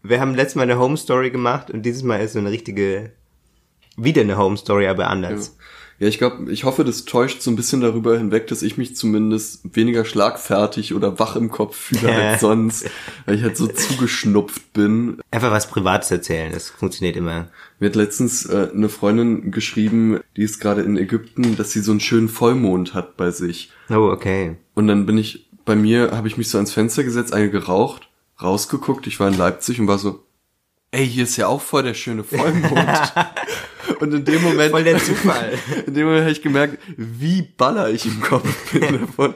[0.03, 3.13] wir haben letztes Mal eine Home Story gemacht und dieses Mal ist so eine richtige,
[3.97, 5.57] wieder eine Home Story, aber anders.
[5.59, 5.64] Ja,
[5.99, 9.77] ich glaube, ich hoffe, das täuscht so ein bisschen darüber hinweg, dass ich mich zumindest
[9.77, 12.91] weniger schlagfertig oder wach im Kopf fühle als sonst,
[13.27, 15.21] weil ich halt so zugeschnupft bin.
[15.31, 17.49] Einfach was Privates erzählen, das funktioniert immer.
[17.79, 21.93] Mir hat letztens äh, eine Freundin geschrieben, die ist gerade in Ägypten, dass sie so
[21.93, 23.71] einen schönen Vollmond hat bei sich.
[23.91, 24.57] Oh, okay.
[24.75, 28.09] Und dann bin ich, bei mir habe ich mich so ans Fenster gesetzt, eine geraucht,
[28.43, 30.25] rausgeguckt, ich war in Leipzig und war so,
[30.95, 32.73] ey, hier ist ja auch voll der schöne Vollmond.
[34.01, 35.59] Und in dem Moment, Voll der Zufall.
[35.87, 39.35] in dem Moment habe ich gemerkt, wie baller ich im Kopf bin davon,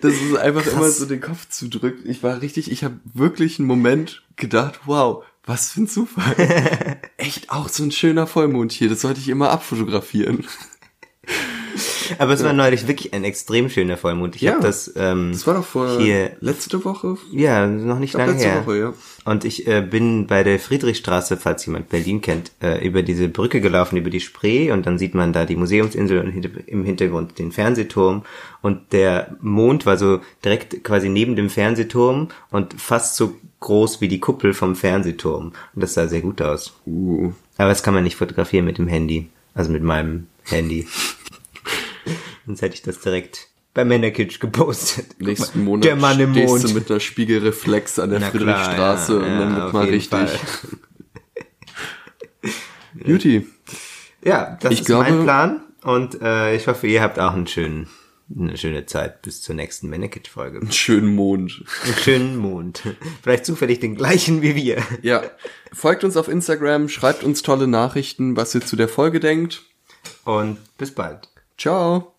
[0.00, 2.06] dass es einfach immer so den Kopf zudrückt.
[2.06, 7.00] Ich war richtig, ich habe wirklich einen Moment gedacht, wow, was für ein Zufall.
[7.16, 10.46] Echt auch so ein schöner Vollmond hier, das sollte ich immer abfotografieren.
[12.18, 14.36] Aber es war neulich wirklich ein extrem schöner Vollmond.
[14.36, 14.52] Ich Ja.
[14.52, 17.16] habe das, ähm, Das war doch vor Hier- letzte Woche.
[17.32, 18.66] ja, noch nicht lange letzte her.
[18.66, 18.92] Woche, ja.
[19.24, 23.60] Und ich äh, bin bei der Friedrichstraße, falls jemand Berlin kennt, äh, über diese Brücke
[23.60, 27.38] gelaufen, über die Spree und dann sieht man da die Museumsinsel und hinter- im Hintergrund
[27.38, 28.22] den Fernsehturm
[28.62, 34.08] und der Mond war so direkt quasi neben dem Fernsehturm und fast so groß wie
[34.08, 35.52] die Kuppel vom Fernsehturm.
[35.74, 36.72] Und das sah sehr gut aus.
[36.84, 37.32] Uh.
[37.58, 40.86] Aber das kann man nicht fotografieren mit dem Handy, also mit meinem Handy.
[42.46, 45.06] Sonst hätte ich das direkt bei Männerkitsch gepostet.
[45.20, 46.64] Nächsten Monat der Mann im stehst Mond.
[46.64, 49.84] du mit einer Spiegelreflex an der Na klar, Friedrichstraße ja, und dann ja, wird mal
[49.86, 50.18] richtig.
[52.94, 53.46] Beauty.
[54.24, 57.48] Ja, das Ich ist glaube- mein Plan und äh, ich hoffe, ihr habt auch einen
[57.48, 57.88] schönen,
[58.38, 60.60] eine schöne Zeit bis zur nächsten Männerkitsch-Folge.
[60.60, 61.64] Einen schönen Mond.
[61.84, 62.82] Einen schönen Mond.
[63.24, 64.80] Vielleicht zufällig den gleichen wie wir.
[65.02, 65.22] Ja.
[65.72, 69.62] Folgt uns auf Instagram, schreibt uns tolle Nachrichten, was ihr zu der Folge denkt.
[70.24, 71.28] Und bis bald.
[71.62, 72.16] Ciao.